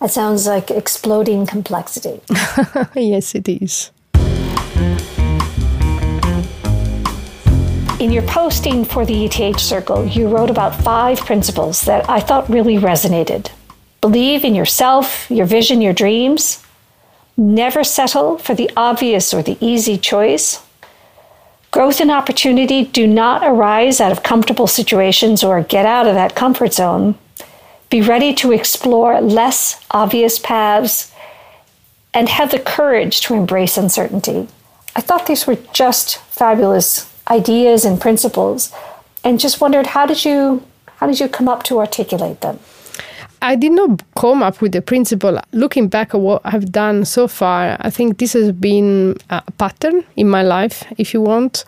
That 0.00 0.10
sounds 0.10 0.46
like 0.46 0.70
exploding 0.70 1.46
complexity. 1.46 2.20
yes, 2.94 3.34
it 3.34 3.48
is. 3.48 3.90
In 8.00 8.12
your 8.12 8.22
posting 8.22 8.84
for 8.84 9.04
the 9.04 9.24
ETH 9.26 9.60
Circle, 9.60 10.06
you 10.06 10.28
wrote 10.28 10.50
about 10.50 10.74
five 10.74 11.18
principles 11.18 11.82
that 11.82 12.08
I 12.08 12.20
thought 12.20 12.48
really 12.48 12.78
resonated. 12.78 13.50
Believe 14.00 14.44
in 14.44 14.54
yourself, 14.54 15.30
your 15.30 15.46
vision, 15.46 15.80
your 15.80 15.92
dreams. 15.92 16.64
Never 17.36 17.82
settle 17.82 18.38
for 18.38 18.54
the 18.54 18.70
obvious 18.76 19.34
or 19.34 19.42
the 19.42 19.58
easy 19.60 19.98
choice. 19.98 20.62
Growth 21.70 22.00
and 22.00 22.10
opportunity 22.10 22.84
do 22.84 23.06
not 23.06 23.42
arise 23.44 24.00
out 24.00 24.12
of 24.12 24.22
comfortable 24.22 24.66
situations 24.66 25.44
or 25.44 25.62
get 25.62 25.84
out 25.84 26.06
of 26.06 26.14
that 26.14 26.34
comfort 26.34 26.72
zone. 26.72 27.16
Be 27.90 28.00
ready 28.00 28.34
to 28.34 28.52
explore 28.52 29.20
less 29.20 29.84
obvious 29.90 30.38
paths 30.38 31.12
and 32.14 32.28
have 32.28 32.50
the 32.50 32.58
courage 32.58 33.20
to 33.22 33.34
embrace 33.34 33.76
uncertainty. 33.76 34.48
I 34.96 35.00
thought 35.00 35.26
these 35.26 35.46
were 35.46 35.58
just 35.72 36.18
fabulous 36.18 37.12
ideas 37.28 37.84
and 37.84 38.00
principles 38.00 38.72
and 39.22 39.38
just 39.38 39.60
wondered 39.60 39.88
how 39.88 40.06
did 40.06 40.24
you 40.24 40.64
how 40.96 41.06
did 41.06 41.20
you 41.20 41.28
come 41.28 41.48
up 41.48 41.62
to 41.64 41.78
articulate 41.78 42.40
them? 42.40 42.58
I 43.40 43.54
did 43.54 43.72
not 43.72 44.02
come 44.16 44.42
up 44.42 44.60
with 44.60 44.72
the 44.72 44.82
principle. 44.82 45.40
Looking 45.52 45.88
back 45.88 46.14
at 46.14 46.20
what 46.20 46.42
I've 46.44 46.72
done 46.72 47.04
so 47.04 47.28
far, 47.28 47.76
I 47.80 47.90
think 47.90 48.18
this 48.18 48.32
has 48.32 48.52
been 48.52 49.16
a 49.30 49.42
pattern 49.52 50.04
in 50.16 50.28
my 50.28 50.42
life, 50.42 50.84
if 50.98 51.14
you 51.14 51.20
want, 51.20 51.64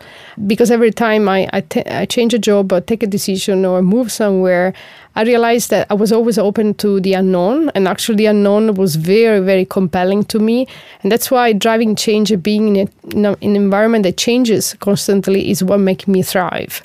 because 0.47 0.69
every 0.69 0.91
time 0.91 1.29
I, 1.29 1.49
I, 1.53 1.61
t- 1.61 1.85
I 1.85 2.05
change 2.05 2.33
a 2.33 2.39
job 2.39 2.73
or 2.73 2.81
take 2.81 3.03
a 3.03 3.07
decision 3.07 3.63
or 3.65 3.81
move 3.81 4.11
somewhere, 4.11 4.73
I 5.15 5.23
realized 5.23 5.69
that 5.71 5.87
I 5.89 5.93
was 5.93 6.11
always 6.11 6.37
open 6.37 6.73
to 6.75 6.99
the 7.01 7.13
unknown, 7.13 7.69
and 7.75 7.87
actually, 7.87 8.15
the 8.15 8.27
unknown 8.27 8.75
was 8.75 8.95
very, 8.95 9.39
very 9.41 9.65
compelling 9.65 10.23
to 10.25 10.39
me. 10.39 10.67
And 11.03 11.11
that's 11.11 11.29
why 11.29 11.53
driving 11.53 11.95
change 11.95 12.31
being 12.41 12.75
in, 12.75 12.87
a, 13.25 13.33
in 13.41 13.51
an 13.51 13.55
environment 13.55 14.03
that 14.03 14.17
changes 14.17 14.73
constantly 14.75 15.49
is 15.49 15.63
what 15.63 15.79
makes 15.79 16.07
me 16.07 16.21
thrive 16.21 16.81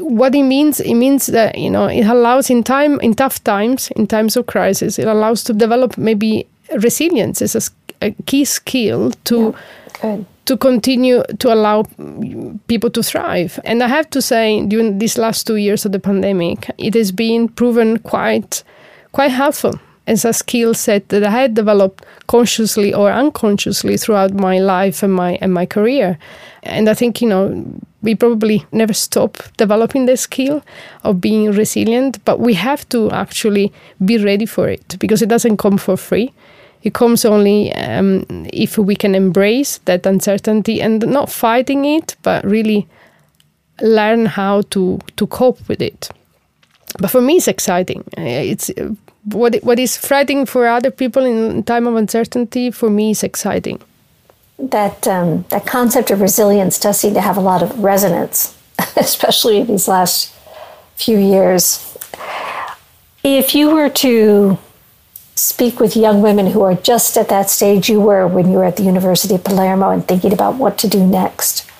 what 0.00 0.34
it 0.34 0.42
means 0.42 0.80
it 0.80 0.94
means 0.94 1.26
that 1.26 1.56
you 1.56 1.70
know 1.70 1.86
it 1.86 2.04
allows 2.06 2.50
in 2.50 2.64
time 2.64 2.98
in 3.00 3.14
tough 3.14 3.42
times 3.44 3.90
in 3.92 4.06
times 4.06 4.36
of 4.36 4.46
crisis 4.46 4.98
it 4.98 5.06
allows 5.06 5.44
to 5.44 5.52
develop 5.52 5.96
maybe 5.96 6.46
resilience 6.82 7.40
as 7.40 7.54
a, 8.02 8.06
a 8.06 8.10
key 8.26 8.44
skill 8.44 9.12
to 9.24 9.54
yeah, 9.54 9.60
to 10.44 10.56
continue 10.56 11.22
to 11.38 11.52
allow 11.52 11.82
people 12.68 12.90
to 12.90 13.02
thrive 13.02 13.58
and 13.64 13.82
i 13.82 13.88
have 13.88 14.08
to 14.10 14.22
say 14.22 14.64
during 14.66 14.98
these 14.98 15.18
last 15.18 15.46
two 15.46 15.56
years 15.56 15.84
of 15.84 15.92
the 15.92 15.98
pandemic 15.98 16.70
it 16.78 16.94
has 16.94 17.12
been 17.12 17.48
proven 17.48 17.98
quite 17.98 18.62
quite 19.12 19.30
helpful 19.30 19.78
as 20.06 20.24
a 20.24 20.32
skill 20.32 20.72
set 20.72 21.08
that 21.08 21.24
I 21.24 21.30
had 21.30 21.54
developed 21.54 22.04
consciously 22.28 22.94
or 22.94 23.10
unconsciously 23.10 23.96
throughout 23.96 24.32
my 24.34 24.58
life 24.58 25.02
and 25.02 25.12
my 25.12 25.38
and 25.40 25.52
my 25.52 25.66
career. 25.66 26.18
And 26.62 26.88
I 26.88 26.94
think 26.94 27.20
you 27.20 27.28
know 27.28 27.64
we 28.02 28.14
probably 28.14 28.64
never 28.72 28.92
stop 28.92 29.38
developing 29.56 30.06
the 30.06 30.16
skill 30.16 30.62
of 31.02 31.20
being 31.20 31.50
resilient, 31.50 32.24
but 32.24 32.38
we 32.38 32.54
have 32.54 32.88
to 32.90 33.10
actually 33.10 33.72
be 34.04 34.18
ready 34.18 34.46
for 34.46 34.68
it 34.68 34.96
because 34.98 35.22
it 35.22 35.28
doesn't 35.28 35.56
come 35.56 35.78
for 35.78 35.96
free. 35.96 36.32
It 36.82 36.94
comes 36.94 37.24
only 37.24 37.72
um, 37.74 38.24
if 38.52 38.78
we 38.78 38.94
can 38.94 39.14
embrace 39.14 39.78
that 39.84 40.06
uncertainty 40.06 40.80
and 40.80 41.06
not 41.06 41.30
fighting 41.30 41.84
it, 41.84 42.16
but 42.22 42.44
really 42.44 42.86
learn 43.80 44.26
how 44.26 44.62
to 44.70 44.98
to 45.16 45.26
cope 45.26 45.68
with 45.68 45.82
it. 45.82 46.10
But 46.98 47.10
for 47.10 47.20
me, 47.20 47.36
it's 47.36 47.48
exciting. 47.48 48.04
It's 48.16 48.70
what 49.24 49.56
what 49.62 49.78
is 49.78 49.96
frightening 49.96 50.46
for 50.46 50.66
other 50.66 50.90
people 50.90 51.24
in 51.24 51.62
time 51.64 51.86
of 51.86 51.96
uncertainty. 51.96 52.70
For 52.70 52.90
me, 52.90 53.10
is 53.10 53.22
exciting 53.22 53.80
that 54.58 55.06
um, 55.06 55.44
that 55.50 55.66
concept 55.66 56.10
of 56.10 56.20
resilience 56.20 56.78
does 56.78 56.98
seem 56.98 57.14
to 57.14 57.20
have 57.20 57.36
a 57.36 57.40
lot 57.40 57.62
of 57.62 57.78
resonance, 57.78 58.56
especially 58.96 59.58
in 59.58 59.66
these 59.66 59.88
last 59.88 60.32
few 60.96 61.18
years. 61.18 61.82
If 63.22 63.54
you 63.54 63.74
were 63.74 63.90
to 63.90 64.58
speak 65.36 65.78
with 65.78 65.96
young 65.96 66.22
women 66.22 66.46
who 66.48 66.62
are 66.62 66.74
just 66.74 67.16
at 67.16 67.28
that 67.28 67.50
stage 67.50 67.90
you 67.90 68.00
were 68.00 68.26
when 68.26 68.50
you 68.50 68.56
were 68.56 68.64
at 68.64 68.76
the 68.76 68.82
University 68.82 69.34
of 69.34 69.44
Palermo 69.44 69.90
and 69.90 70.06
thinking 70.08 70.32
about 70.32 70.56
what 70.56 70.78
to 70.78 70.88
do 70.88 71.06
next, 71.06 71.70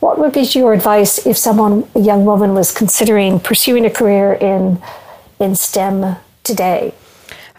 What 0.00 0.18
would 0.18 0.32
be 0.32 0.40
your 0.40 0.72
advice 0.72 1.26
if 1.26 1.36
someone, 1.36 1.86
a 1.94 2.00
young 2.00 2.24
woman, 2.24 2.54
was 2.54 2.72
considering 2.72 3.38
pursuing 3.38 3.84
a 3.84 3.90
career 3.90 4.32
in 4.32 4.80
in 5.38 5.54
STEM 5.54 6.16
today? 6.42 6.92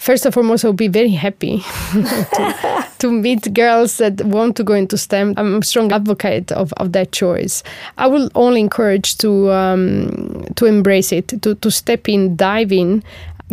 First 0.02 0.26
and 0.26 0.34
foremost, 0.34 0.66
I'll 0.66 0.74
be 0.74 0.88
very 0.88 1.12
happy 1.12 1.60
to, 1.92 2.86
to, 2.98 3.12
meet 3.12 3.54
girls 3.54 3.98
that 3.98 4.26
want 4.26 4.56
to 4.56 4.64
go 4.64 4.74
into 4.74 4.98
STEM. 4.98 5.36
I'm 5.38 5.62
a 5.62 5.64
strong 5.64 5.92
advocate 5.92 6.52
of, 6.52 6.74
of 6.78 6.94
that 6.94 7.12
choice. 7.12 7.62
I 8.00 8.08
will 8.08 8.32
only 8.34 8.62
encourage 8.62 9.20
to 9.20 9.52
um, 9.52 10.44
to 10.56 10.66
embrace 10.66 11.12
it, 11.12 11.28
to, 11.44 11.54
to 11.54 11.70
step 11.70 12.10
in, 12.10 12.36
dive 12.36 12.72
in, 12.72 13.04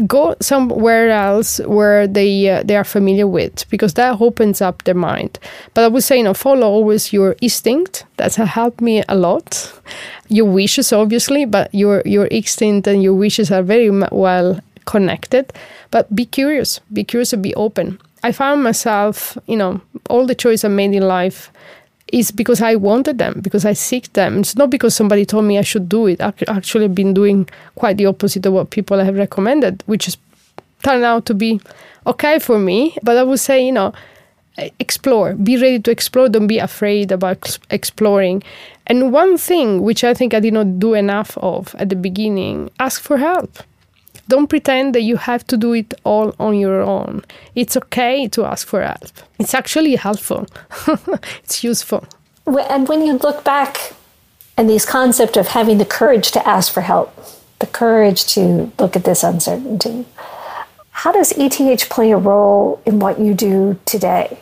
go 0.06 0.34
somewhere 0.40 1.10
else 1.10 1.58
where 1.60 2.06
they 2.06 2.48
uh, 2.48 2.62
they 2.62 2.76
are 2.76 2.84
familiar 2.84 3.26
with 3.26 3.68
because 3.70 3.94
that 3.94 4.20
opens 4.20 4.60
up 4.60 4.84
their 4.84 4.94
mind. 4.94 5.38
But 5.74 5.84
i 5.84 5.88
would 5.88 6.02
say 6.02 6.18
you 6.18 6.24
know 6.24 6.34
follow 6.34 6.66
always 6.66 7.12
your 7.12 7.36
instinct. 7.40 8.04
That's 8.16 8.36
helped 8.36 8.80
me 8.80 9.02
a 9.08 9.16
lot. 9.16 9.72
Your 10.28 10.46
wishes 10.46 10.92
obviously 10.92 11.44
but 11.44 11.74
your 11.74 12.02
your 12.04 12.26
instinct 12.28 12.86
and 12.86 13.02
your 13.02 13.14
wishes 13.14 13.50
are 13.50 13.62
very 13.62 13.90
well 13.90 14.60
connected. 14.84 15.52
But 15.90 16.14
be 16.14 16.26
curious. 16.26 16.80
Be 16.92 17.04
curious 17.04 17.32
and 17.32 17.42
be 17.42 17.54
open. 17.54 17.98
I 18.22 18.32
found 18.32 18.62
myself 18.62 19.36
you 19.46 19.56
know 19.56 19.80
all 20.10 20.26
the 20.26 20.34
choices 20.34 20.64
i 20.64 20.68
made 20.68 20.94
in 20.94 21.06
life 21.06 21.50
is 22.12 22.30
because 22.30 22.62
I 22.62 22.74
wanted 22.74 23.18
them, 23.18 23.40
because 23.42 23.64
I 23.64 23.72
seek 23.72 24.12
them. 24.14 24.38
It's 24.38 24.56
not 24.56 24.70
because 24.70 24.94
somebody 24.94 25.24
told 25.24 25.44
me 25.44 25.58
I 25.58 25.62
should 25.62 25.88
do 25.88 26.06
it. 26.06 26.20
I've 26.20 26.42
actually 26.48 26.88
been 26.88 27.14
doing 27.14 27.48
quite 27.74 27.96
the 27.96 28.06
opposite 28.06 28.46
of 28.46 28.52
what 28.52 28.70
people 28.70 28.98
have 28.98 29.16
recommended, 29.16 29.82
which 29.86 30.06
has 30.06 30.16
turned 30.82 31.04
out 31.04 31.26
to 31.26 31.34
be 31.34 31.60
okay 32.06 32.38
for 32.38 32.58
me. 32.58 32.96
But 33.02 33.16
I 33.16 33.22
would 33.22 33.40
say, 33.40 33.64
you 33.64 33.72
know, 33.72 33.92
explore, 34.78 35.34
be 35.34 35.56
ready 35.56 35.78
to 35.80 35.90
explore, 35.90 36.28
don't 36.28 36.46
be 36.46 36.58
afraid 36.58 37.12
about 37.12 37.58
exploring. 37.70 38.42
And 38.86 39.12
one 39.12 39.38
thing 39.38 39.82
which 39.82 40.02
I 40.02 40.14
think 40.14 40.34
I 40.34 40.40
did 40.40 40.54
not 40.54 40.78
do 40.78 40.94
enough 40.94 41.36
of 41.38 41.74
at 41.78 41.90
the 41.90 41.96
beginning, 41.96 42.70
ask 42.80 43.02
for 43.02 43.18
help. 43.18 43.58
Don't 44.28 44.46
pretend 44.46 44.94
that 44.94 45.02
you 45.02 45.16
have 45.16 45.46
to 45.46 45.56
do 45.56 45.72
it 45.72 45.94
all 46.04 46.34
on 46.38 46.58
your 46.58 46.82
own. 46.82 47.24
It's 47.54 47.76
okay 47.76 48.28
to 48.28 48.44
ask 48.44 48.66
for 48.66 48.82
help. 48.82 49.10
It's 49.38 49.54
actually 49.54 49.96
helpful. 49.96 50.46
it's 51.42 51.64
useful. 51.64 52.06
And 52.46 52.88
when 52.88 53.04
you 53.04 53.14
look 53.14 53.42
back 53.42 53.94
and 54.56 54.68
these 54.68 54.84
concept 54.84 55.36
of 55.36 55.48
having 55.48 55.78
the 55.78 55.86
courage 55.86 56.30
to 56.32 56.46
ask 56.46 56.72
for 56.72 56.82
help, 56.82 57.14
the 57.58 57.66
courage 57.66 58.26
to 58.34 58.70
look 58.78 58.96
at 58.96 59.04
this 59.04 59.24
uncertainty, 59.24 60.04
how 60.90 61.12
does 61.12 61.32
ETH 61.32 61.88
play 61.88 62.10
a 62.10 62.16
role 62.16 62.82
in 62.84 62.98
what 62.98 63.18
you 63.18 63.32
do 63.32 63.78
today? 63.86 64.38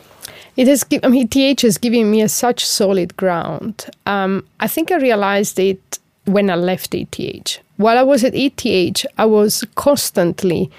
It 0.57 0.67
has. 0.67 0.83
I 1.03 1.07
mean, 1.07 1.29
ETH 1.31 1.61
has 1.61 1.77
given 1.77 2.09
me 2.09 2.21
a 2.21 2.29
such 2.29 2.65
solid 2.65 3.15
ground. 3.15 3.85
Um, 4.07 4.47
I 4.59 4.67
think 4.67 4.91
I 4.91 4.95
realized 4.95 5.59
it 5.59 5.99
when 6.25 6.49
I 6.49 6.55
left 6.55 6.95
ETH. 6.95 7.59
While 7.77 7.97
I 7.97 8.03
was 8.03 8.23
at 8.23 8.33
ETH, 8.35 9.05
I 9.17 9.25
was 9.25 9.63
constantly 9.75 10.69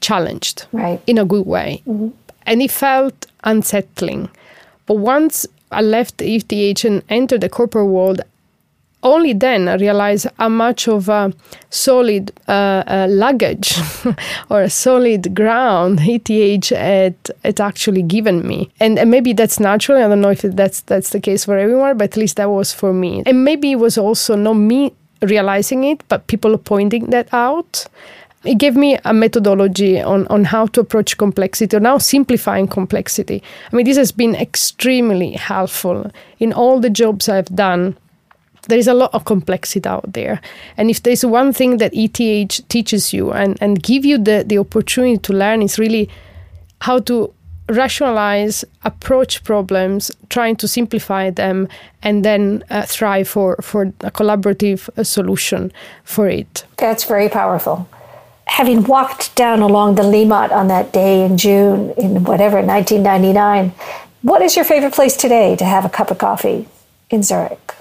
challenged 0.00 0.66
right. 0.72 1.00
in 1.06 1.18
a 1.18 1.24
good 1.24 1.46
way. 1.46 1.82
Mm-hmm. 1.86 2.08
And 2.46 2.62
it 2.62 2.70
felt 2.70 3.26
unsettling. 3.44 4.30
But 4.86 4.94
once 4.94 5.46
I 5.70 5.82
left 5.82 6.22
ETH 6.22 6.84
and 6.84 7.02
entered 7.08 7.42
the 7.42 7.48
corporate 7.48 7.86
world, 7.86 8.22
only 9.02 9.32
then 9.32 9.68
I 9.68 9.74
realized 9.74 10.26
how 10.38 10.48
much 10.48 10.88
of 10.88 11.08
a 11.08 11.32
solid 11.70 12.32
uh, 12.48 12.82
uh, 12.86 13.06
luggage 13.08 13.78
or 14.50 14.62
a 14.62 14.70
solid 14.70 15.34
ground 15.34 16.00
ETH 16.02 16.68
had, 16.70 17.14
had 17.44 17.60
actually 17.60 18.02
given 18.02 18.46
me. 18.46 18.70
And, 18.80 18.98
and, 18.98 19.10
maybe 19.10 19.32
that's 19.32 19.60
natural. 19.60 19.98
I 20.02 20.08
don't 20.08 20.20
know 20.20 20.30
if 20.30 20.42
that's 20.42 20.80
that's 20.82 21.10
the 21.10 21.20
case 21.20 21.44
for 21.44 21.56
everyone, 21.56 21.96
but 21.96 22.04
at 22.10 22.16
least 22.16 22.36
that 22.36 22.50
was 22.50 22.72
for 22.72 22.92
me. 22.92 23.22
And 23.24 23.44
maybe 23.44 23.72
it 23.72 23.76
was 23.76 23.98
also 23.98 24.34
not 24.34 24.54
me 24.54 24.92
realizing 25.22 25.84
it, 25.84 26.02
but 26.08 26.26
people 26.26 26.56
pointing 26.58 27.10
that 27.10 27.32
out. 27.32 27.86
It 28.44 28.58
gave 28.58 28.76
me 28.76 28.98
a 29.04 29.12
methodology 29.12 30.00
on, 30.00 30.26
on 30.28 30.44
how 30.44 30.66
to 30.68 30.80
approach 30.80 31.18
complexity, 31.18 31.76
or 31.76 31.80
now 31.80 31.98
simplifying 31.98 32.68
complexity. 32.68 33.42
I 33.72 33.76
mean, 33.76 33.84
this 33.84 33.96
has 33.96 34.12
been 34.12 34.36
extremely 34.36 35.32
helpful 35.32 36.10
in 36.38 36.52
all 36.52 36.80
the 36.80 36.90
jobs 36.90 37.28
I've 37.28 37.54
done 37.54 37.96
there 38.68 38.78
is 38.78 38.86
a 38.86 38.94
lot 38.94 39.12
of 39.14 39.24
complexity 39.24 39.88
out 39.88 40.12
there. 40.12 40.40
And 40.76 40.90
if 40.90 41.02
there's 41.02 41.24
one 41.24 41.52
thing 41.52 41.78
that 41.78 41.92
ETH 41.94 42.68
teaches 42.68 43.12
you 43.12 43.32
and, 43.32 43.56
and 43.60 43.82
give 43.82 44.04
you 44.04 44.18
the, 44.18 44.44
the 44.46 44.58
opportunity 44.58 45.18
to 45.18 45.32
learn 45.32 45.62
is 45.62 45.78
really 45.78 46.08
how 46.82 47.00
to 47.00 47.32
rationalize, 47.68 48.64
approach 48.84 49.44
problems, 49.44 50.10
trying 50.30 50.56
to 50.56 50.68
simplify 50.68 51.30
them, 51.30 51.68
and 52.02 52.24
then 52.24 52.64
uh, 52.70 52.86
try 52.86 53.24
for, 53.24 53.56
for 53.62 53.82
a 54.00 54.10
collaborative 54.10 54.88
uh, 54.96 55.04
solution 55.04 55.72
for 56.04 56.28
it. 56.28 56.64
That's 56.76 57.04
very 57.04 57.28
powerful. 57.28 57.88
Having 58.46 58.84
walked 58.84 59.34
down 59.36 59.60
along 59.60 59.96
the 59.96 60.02
Limmat 60.02 60.50
on 60.52 60.68
that 60.68 60.92
day 60.92 61.24
in 61.24 61.36
June, 61.36 61.90
in 61.98 62.24
whatever, 62.24 62.62
1999, 62.62 63.72
what 64.22 64.42
is 64.42 64.56
your 64.56 64.64
favorite 64.64 64.94
place 64.94 65.16
today 65.16 65.54
to 65.56 65.64
have 65.64 65.84
a 65.84 65.88
cup 65.88 66.10
of 66.10 66.18
coffee 66.18 66.66
in 67.10 67.22
Zurich? 67.22 67.74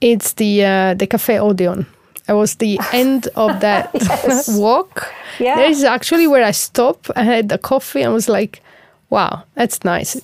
It's 0.00 0.32
the 0.34 0.64
uh, 0.64 0.94
the 0.94 1.06
Cafe 1.06 1.38
Odeon. 1.38 1.86
It 2.28 2.32
was 2.32 2.56
the 2.56 2.78
end 2.92 3.28
of 3.36 3.60
that 3.60 3.90
walk. 4.48 5.12
Yeah. 5.38 5.56
There 5.56 5.70
is 5.70 5.84
actually 5.84 6.26
where 6.26 6.44
I 6.44 6.52
stopped. 6.52 7.10
I 7.16 7.24
had 7.24 7.52
a 7.52 7.58
coffee 7.58 8.02
and 8.02 8.12
was 8.12 8.28
like, 8.28 8.62
Wow, 9.12 9.44
that's 9.54 9.84
nice. 9.84 10.18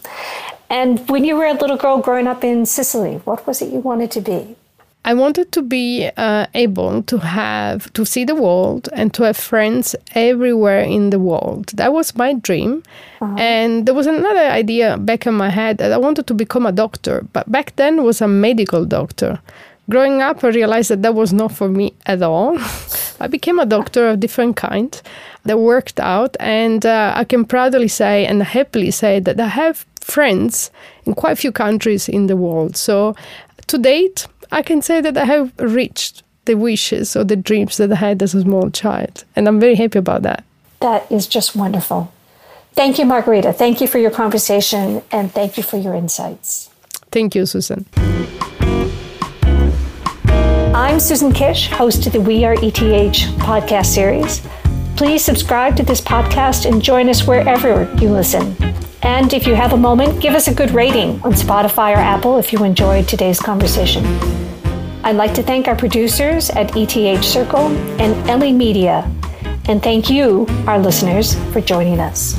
And 0.71 1.07
when 1.11 1.23
you 1.23 1.37
were 1.37 1.45
a 1.45 1.53
little 1.53 1.77
girl 1.77 1.99
growing 1.99 2.27
up 2.27 2.43
in 2.43 2.65
Sicily, 2.65 3.17
what 3.27 3.47
was 3.47 3.61
it 3.61 3.71
you 3.71 3.81
wanted 3.81 4.11
to 4.13 4.23
be? 4.23 4.57
I 5.05 5.13
wanted 5.13 5.53
to 5.53 5.63
be 5.63 6.09
uh, 6.17 6.47
able 6.55 7.03
to 7.03 7.19
have 7.19 7.93
to 7.93 8.07
see 8.07 8.25
the 8.25 8.35
world 8.35 8.89
and 8.95 9.13
to 9.13 9.25
have 9.25 9.37
friends 9.37 9.95
everywhere 10.15 10.81
in 10.81 11.11
the 11.11 11.19
world. 11.19 11.67
That 11.75 11.93
was 11.93 12.17
my 12.17 12.33
dream. 12.33 12.83
Uh-huh. 13.21 13.37
And 13.39 13.85
there 13.85 13.95
was 13.95 14.07
another 14.07 14.47
idea 14.49 14.97
back 14.97 15.27
in 15.27 15.35
my 15.35 15.51
head 15.51 15.77
that 15.79 15.93
I 15.93 15.99
wanted 15.99 16.27
to 16.27 16.35
become 16.35 16.65
a 16.65 16.73
doctor, 16.73 17.27
but 17.35 17.53
back 17.53 17.77
then 17.77 18.05
was 18.05 18.23
a 18.23 18.29
medical 18.29 18.87
doctor. 18.87 19.39
Growing 19.91 20.21
up, 20.21 20.45
I 20.45 20.49
realized 20.49 20.91
that 20.91 21.03
that 21.03 21.15
was 21.15 21.33
not 21.33 21.53
for 21.53 21.69
me 21.69 21.95
at 22.05 22.23
all. 22.23 22.59
I 23.21 23.27
became 23.27 23.59
a 23.59 23.65
doctor 23.65 24.09
of 24.09 24.21
different 24.21 24.57
kind 24.57 25.01
that 25.45 25.59
worked 25.59 25.99
out, 25.99 26.37
and 26.39 26.85
uh, 26.85 27.13
I 27.17 27.25
can 27.25 27.45
proudly 27.45 27.89
say 27.89 28.27
and 28.27 28.43
happily 28.43 28.91
say 28.91 29.19
that 29.21 29.41
I 29.41 29.49
have 29.49 29.87
friends 30.01 30.71
in 31.07 31.15
quite 31.15 31.33
a 31.33 31.37
few 31.37 31.53
countries 31.53 32.09
in 32.09 32.27
the 32.27 32.37
world. 32.37 32.77
So, 32.77 33.17
to 33.67 33.79
date, 33.79 34.27
I 34.53 34.63
can 34.63 34.83
say 34.83 35.01
that 35.01 35.17
I 35.17 35.25
have 35.25 35.53
reached 35.59 36.23
the 36.45 36.55
wishes 36.55 37.17
or 37.17 37.25
the 37.25 37.37
dreams 37.37 37.79
that 37.79 37.91
I 37.91 37.97
had 37.97 38.23
as 38.23 38.35
a 38.35 38.43
small 38.43 38.71
child, 38.71 39.25
and 39.37 39.49
I'm 39.49 39.59
very 39.59 39.75
happy 39.75 39.99
about 39.99 40.23
that. 40.23 40.45
That 40.81 41.11
is 41.11 41.27
just 41.27 41.57
wonderful. 41.57 42.13
Thank 42.75 42.99
you, 42.99 43.07
Margarita. 43.07 43.53
Thank 43.53 43.81
you 43.81 43.89
for 43.89 43.99
your 43.99 44.11
conversation, 44.11 45.03
and 45.11 45.33
thank 45.33 45.57
you 45.57 45.63
for 45.63 45.79
your 45.79 45.95
insights. 45.95 46.71
Thank 47.11 47.35
you, 47.35 47.47
Susan. 47.47 47.87
I'm 50.79 51.01
Susan 51.01 51.33
Kish, 51.33 51.67
host 51.73 52.07
of 52.07 52.13
the 52.13 52.21
We 52.21 52.45
Are 52.45 52.55
ETH 52.55 52.77
podcast 53.41 53.87
series. 53.87 54.47
Please 54.97 55.25
subscribe 55.25 55.77
to 55.77 55.83
this 55.83 56.01
podcast 56.01 56.71
and 56.71 56.81
join 56.81 57.09
us 57.09 57.27
wherever 57.27 57.93
you 58.01 58.11
listen. 58.11 58.55
And 59.03 59.33
if 59.33 59.45
you 59.45 59.57
have 59.57 59.73
a 59.73 59.77
moment, 59.77 60.23
give 60.23 60.37
us 60.37 60.47
a 60.47 60.55
good 60.55 60.71
rating 60.71 61.21
on 61.23 61.33
Spotify 61.33 61.97
or 61.97 61.99
Apple 61.99 62.39
if 62.39 62.53
you 62.53 62.63
enjoyed 62.63 63.09
today's 63.09 63.41
conversation. 63.41 64.05
I'd 65.03 65.17
like 65.17 65.35
to 65.35 65.43
thank 65.43 65.67
our 65.67 65.75
producers 65.75 66.49
at 66.51 66.71
ETH 66.77 67.25
Circle 67.25 67.67
and 68.01 68.31
Ellie 68.31 68.53
Media. 68.53 69.11
And 69.65 69.83
thank 69.83 70.09
you, 70.09 70.47
our 70.69 70.79
listeners, 70.79 71.35
for 71.53 71.61
joining 71.61 71.99
us. 71.99 72.39